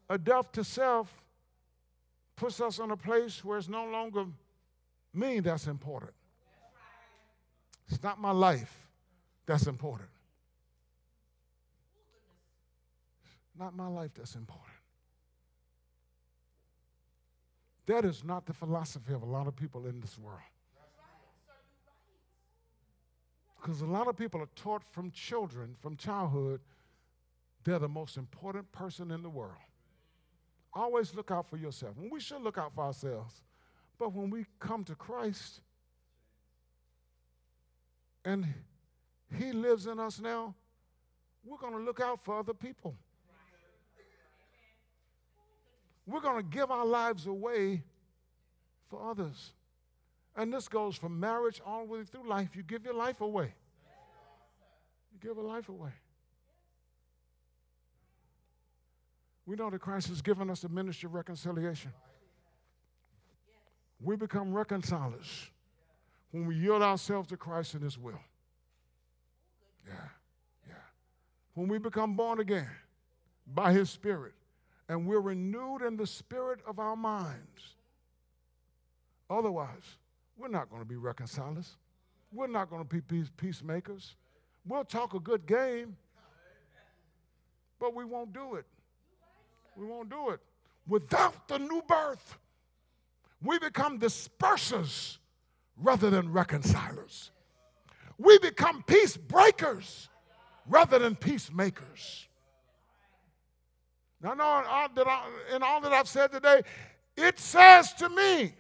A 0.09 0.17
death 0.17 0.51
to 0.53 0.63
self 0.63 1.21
puts 2.35 2.59
us 2.61 2.79
in 2.79 2.91
a 2.91 2.97
place 2.97 3.43
where 3.43 3.57
it's 3.57 3.69
no 3.69 3.85
longer 3.85 4.25
me 5.13 5.39
that's 5.39 5.67
important. 5.67 6.13
It's 7.89 8.01
not 8.01 8.19
my 8.19 8.31
life 8.31 8.87
that's 9.45 9.67
important. 9.67 10.09
Not 13.57 13.75
my 13.75 13.87
life 13.87 14.11
that's 14.15 14.35
important. 14.35 14.73
That 17.85 18.05
is 18.05 18.23
not 18.23 18.45
the 18.45 18.53
philosophy 18.53 19.13
of 19.13 19.21
a 19.21 19.25
lot 19.25 19.47
of 19.47 19.55
people 19.55 19.85
in 19.85 19.99
this 19.99 20.17
world. 20.17 20.39
Because 23.61 23.81
a 23.81 23.85
lot 23.85 24.07
of 24.07 24.17
people 24.17 24.41
are 24.41 24.49
taught 24.55 24.83
from 24.83 25.11
children, 25.11 25.75
from 25.79 25.95
childhood, 25.95 26.61
they're 27.63 27.79
the 27.79 27.87
most 27.87 28.17
important 28.17 28.71
person 28.71 29.11
in 29.11 29.21
the 29.21 29.29
world. 29.29 29.57
Always 30.73 31.13
look 31.13 31.31
out 31.31 31.49
for 31.49 31.57
yourself. 31.57 31.97
And 31.97 32.11
we 32.11 32.19
should 32.19 32.41
look 32.41 32.57
out 32.57 32.73
for 32.73 32.83
ourselves. 32.83 33.41
But 33.99 34.13
when 34.13 34.29
we 34.29 34.45
come 34.59 34.83
to 34.85 34.95
Christ 34.95 35.61
and 38.25 38.45
He 39.37 39.51
lives 39.51 39.85
in 39.85 39.99
us 39.99 40.19
now, 40.19 40.55
we're 41.45 41.57
going 41.57 41.73
to 41.73 41.83
look 41.83 41.99
out 41.99 42.23
for 42.23 42.39
other 42.39 42.53
people. 42.53 42.95
We're 46.05 46.21
going 46.21 46.43
to 46.43 46.49
give 46.49 46.69
our 46.69 46.85
lives 46.85 47.27
away 47.27 47.83
for 48.89 49.09
others. 49.09 49.53
And 50.35 50.51
this 50.51 50.67
goes 50.67 50.97
from 50.97 51.19
marriage 51.19 51.61
all 51.65 51.85
the 51.85 51.91
way 51.91 52.03
through 52.03 52.27
life. 52.27 52.55
You 52.55 52.63
give 52.63 52.83
your 52.83 52.95
life 52.95 53.21
away. 53.21 53.53
You 55.11 55.19
give 55.21 55.37
a 55.37 55.41
life 55.41 55.69
away. 55.69 55.91
We 59.45 59.55
know 59.55 59.69
that 59.69 59.79
Christ 59.79 60.07
has 60.07 60.21
given 60.21 60.49
us 60.49 60.61
the 60.61 60.69
ministry 60.69 61.07
of 61.07 61.13
reconciliation. 61.13 61.91
We 64.01 64.15
become 64.15 64.53
reconcilers 64.53 65.49
when 66.31 66.45
we 66.45 66.55
yield 66.55 66.81
ourselves 66.81 67.29
to 67.29 67.37
Christ 67.37 67.73
and 67.73 67.83
His 67.83 67.97
will. 67.97 68.19
Yeah, 69.87 69.93
yeah. 70.67 70.75
When 71.53 71.67
we 71.67 71.77
become 71.77 72.15
born 72.15 72.39
again 72.39 72.69
by 73.47 73.73
His 73.73 73.89
Spirit 73.89 74.33
and 74.89 75.07
we're 75.07 75.21
renewed 75.21 75.81
in 75.81 75.97
the 75.97 76.07
spirit 76.07 76.59
of 76.67 76.79
our 76.79 76.95
minds. 76.95 77.75
Otherwise, 79.29 79.97
we're 80.37 80.49
not 80.49 80.69
going 80.69 80.81
to 80.81 80.87
be 80.87 80.95
reconcilers. 80.97 81.77
We're 82.31 82.47
not 82.47 82.69
going 82.69 82.83
to 82.83 82.87
be 82.87 83.01
peace, 83.01 83.29
peacemakers. 83.37 84.15
We'll 84.65 84.83
talk 84.83 85.13
a 85.13 85.19
good 85.19 85.45
game, 85.45 85.95
but 87.79 87.93
we 87.95 88.05
won't 88.05 88.33
do 88.33 88.55
it. 88.55 88.65
We 89.77 89.85
won't 89.85 90.09
do 90.09 90.29
it. 90.29 90.39
Without 90.87 91.47
the 91.47 91.59
new 91.59 91.81
birth, 91.87 92.37
we 93.41 93.59
become 93.59 93.99
dispersers 93.99 95.17
rather 95.77 96.09
than 96.09 96.31
reconcilers. 96.31 97.31
We 98.17 98.37
become 98.39 98.83
peace 98.83 99.17
breakers 99.17 100.09
rather 100.67 100.99
than 100.99 101.15
peacemakers. 101.15 102.27
Now, 104.21 104.35
all 104.39 104.87
that 104.95 105.07
I, 105.07 105.55
in 105.55 105.63
all 105.63 105.81
that 105.81 105.91
I've 105.91 106.07
said 106.07 106.31
today, 106.31 106.61
it 107.17 107.37
says 107.39 107.93
to 107.95 108.09
me, 108.09 108.53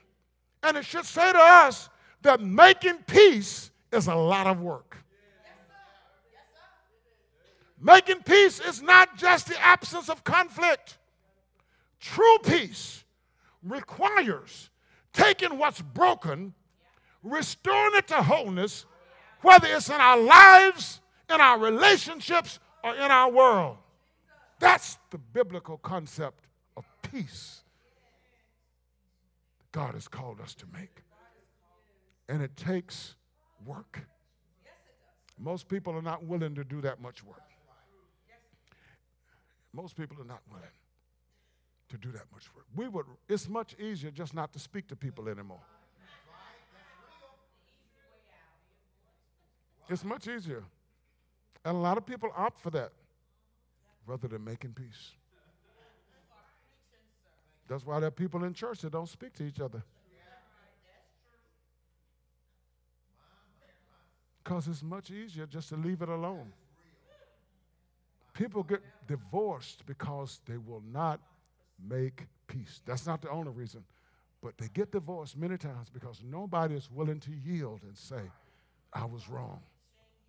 and 0.61 0.77
it 0.77 0.85
should 0.85 1.05
say 1.05 1.31
to 1.31 1.39
us, 1.39 1.89
that 2.23 2.41
making 2.41 2.97
peace 3.05 3.69
is 3.91 4.07
a 4.07 4.15
lot 4.15 4.47
of 4.47 4.59
work. 4.59 4.97
Making 7.79 8.23
peace 8.23 8.61
is 8.61 8.81
not 8.81 9.17
just 9.17 9.47
the 9.47 9.61
absence 9.61 10.09
of 10.09 10.23
conflict. 10.23 10.97
True 12.03 12.37
peace 12.39 13.05
requires 13.63 14.69
taking 15.13 15.57
what's 15.57 15.81
broken, 15.81 16.53
restoring 17.23 17.95
it 17.95 18.09
to 18.09 18.21
wholeness, 18.21 18.85
whether 19.41 19.67
it's 19.69 19.87
in 19.87 20.01
our 20.01 20.17
lives, 20.19 20.99
in 21.33 21.39
our 21.39 21.57
relationships, 21.57 22.59
or 22.83 22.93
in 22.93 23.09
our 23.09 23.31
world. 23.31 23.77
That's 24.59 24.97
the 25.11 25.17
biblical 25.17 25.77
concept 25.77 26.45
of 26.75 26.83
peace 27.09 27.63
God 29.71 29.93
has 29.93 30.09
called 30.09 30.41
us 30.41 30.53
to 30.55 30.65
make. 30.73 31.03
And 32.27 32.41
it 32.41 32.57
takes 32.57 33.15
work. 33.65 34.01
Most 35.39 35.69
people 35.69 35.95
are 35.95 36.01
not 36.01 36.25
willing 36.25 36.53
to 36.55 36.65
do 36.65 36.81
that 36.81 37.01
much 37.01 37.23
work. 37.23 37.43
Most 39.71 39.95
people 39.95 40.17
are 40.19 40.25
not 40.25 40.41
willing 40.51 40.67
to 41.93 41.97
do 41.99 42.11
that 42.11 42.25
much 42.33 42.45
work. 42.55 42.65
We 42.75 42.87
would 42.87 43.05
it's 43.29 43.47
much 43.47 43.75
easier 43.79 44.09
just 44.09 44.33
not 44.33 44.51
to 44.53 44.59
speak 44.59 44.87
to 44.87 44.95
people 44.95 45.29
anymore. 45.29 45.61
It's 49.87 50.03
much 50.03 50.27
easier. 50.27 50.63
And 51.63 51.75
a 51.75 51.79
lot 51.79 51.97
of 51.99 52.05
people 52.05 52.31
opt 52.35 52.59
for 52.59 52.71
that 52.71 52.91
rather 54.07 54.27
than 54.27 54.43
making 54.43 54.73
peace. 54.73 55.11
That's 57.67 57.85
why 57.85 57.99
there 57.99 58.07
are 58.07 58.11
people 58.11 58.43
in 58.43 58.53
church 58.53 58.81
that 58.81 58.91
don't 58.91 59.07
speak 59.07 59.33
to 59.35 59.43
each 59.43 59.59
other. 59.59 59.83
Because 64.43 64.67
it's 64.67 64.83
much 64.83 65.11
easier 65.11 65.45
just 65.45 65.69
to 65.69 65.75
leave 65.75 66.01
it 66.01 66.09
alone. 66.09 66.51
People 68.33 68.63
get 68.63 68.81
divorced 69.07 69.85
because 69.85 70.41
they 70.47 70.57
will 70.57 70.83
not 70.91 71.19
make 71.79 72.25
peace. 72.47 72.81
That's 72.85 73.05
not 73.05 73.21
the 73.21 73.29
only 73.29 73.51
reason. 73.51 73.83
But 74.41 74.57
they 74.57 74.67
get 74.73 74.91
divorced 74.91 75.37
many 75.37 75.57
times 75.57 75.89
because 75.89 76.21
nobody 76.23 76.75
is 76.75 76.89
willing 76.91 77.19
to 77.21 77.31
yield 77.31 77.81
and 77.83 77.97
say, 77.97 78.21
I 78.91 79.05
was 79.05 79.29
wrong. 79.29 79.61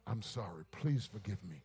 I'm 0.06 0.22
sorry. 0.22 0.64
Please 0.70 1.08
forgive 1.10 1.42
me. 1.44 1.62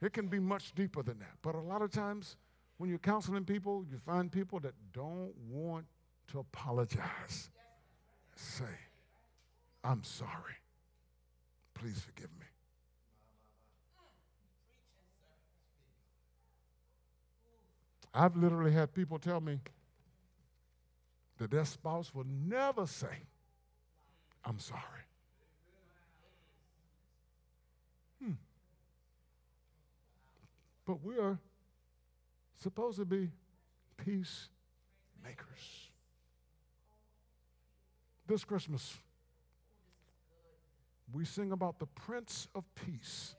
It 0.00 0.12
can 0.12 0.28
be 0.28 0.38
much 0.38 0.74
deeper 0.74 1.02
than 1.02 1.18
that. 1.18 1.34
But 1.42 1.54
a 1.54 1.60
lot 1.60 1.82
of 1.82 1.90
times, 1.90 2.36
when 2.78 2.88
you're 2.90 2.98
counseling 2.98 3.44
people, 3.44 3.84
you 3.90 3.98
find 3.98 4.32
people 4.32 4.58
that 4.60 4.74
don't 4.92 5.32
want 5.48 5.84
to 6.28 6.40
apologize. 6.40 7.50
Say, 8.34 8.64
I'm 9.84 10.02
sorry. 10.02 10.56
Please 11.74 12.00
forgive 12.00 12.30
me. 12.40 12.46
I've 18.14 18.36
literally 18.36 18.72
had 18.72 18.92
people 18.92 19.18
tell 19.18 19.40
me 19.40 19.58
that 21.38 21.50
their 21.50 21.64
spouse 21.64 22.14
will 22.14 22.26
never 22.26 22.86
say, 22.86 23.26
I'm 24.44 24.58
sorry. 24.58 24.80
Hmm. 28.22 28.32
But 30.84 31.02
we 31.02 31.18
are 31.18 31.38
supposed 32.58 32.98
to 32.98 33.04
be 33.04 33.30
peacemakers. 33.96 34.48
This 38.26 38.44
Christmas, 38.44 38.98
we 41.12 41.24
sing 41.24 41.52
about 41.52 41.78
the 41.78 41.86
Prince 41.86 42.48
of 42.54 42.64
Peace. 42.74 43.34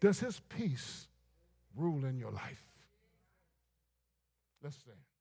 Does 0.00 0.20
his 0.20 0.40
peace 0.48 1.08
rule 1.76 2.04
in 2.04 2.18
your 2.18 2.30
life? 2.30 2.73
Let's 4.64 4.78
stand. 4.78 5.13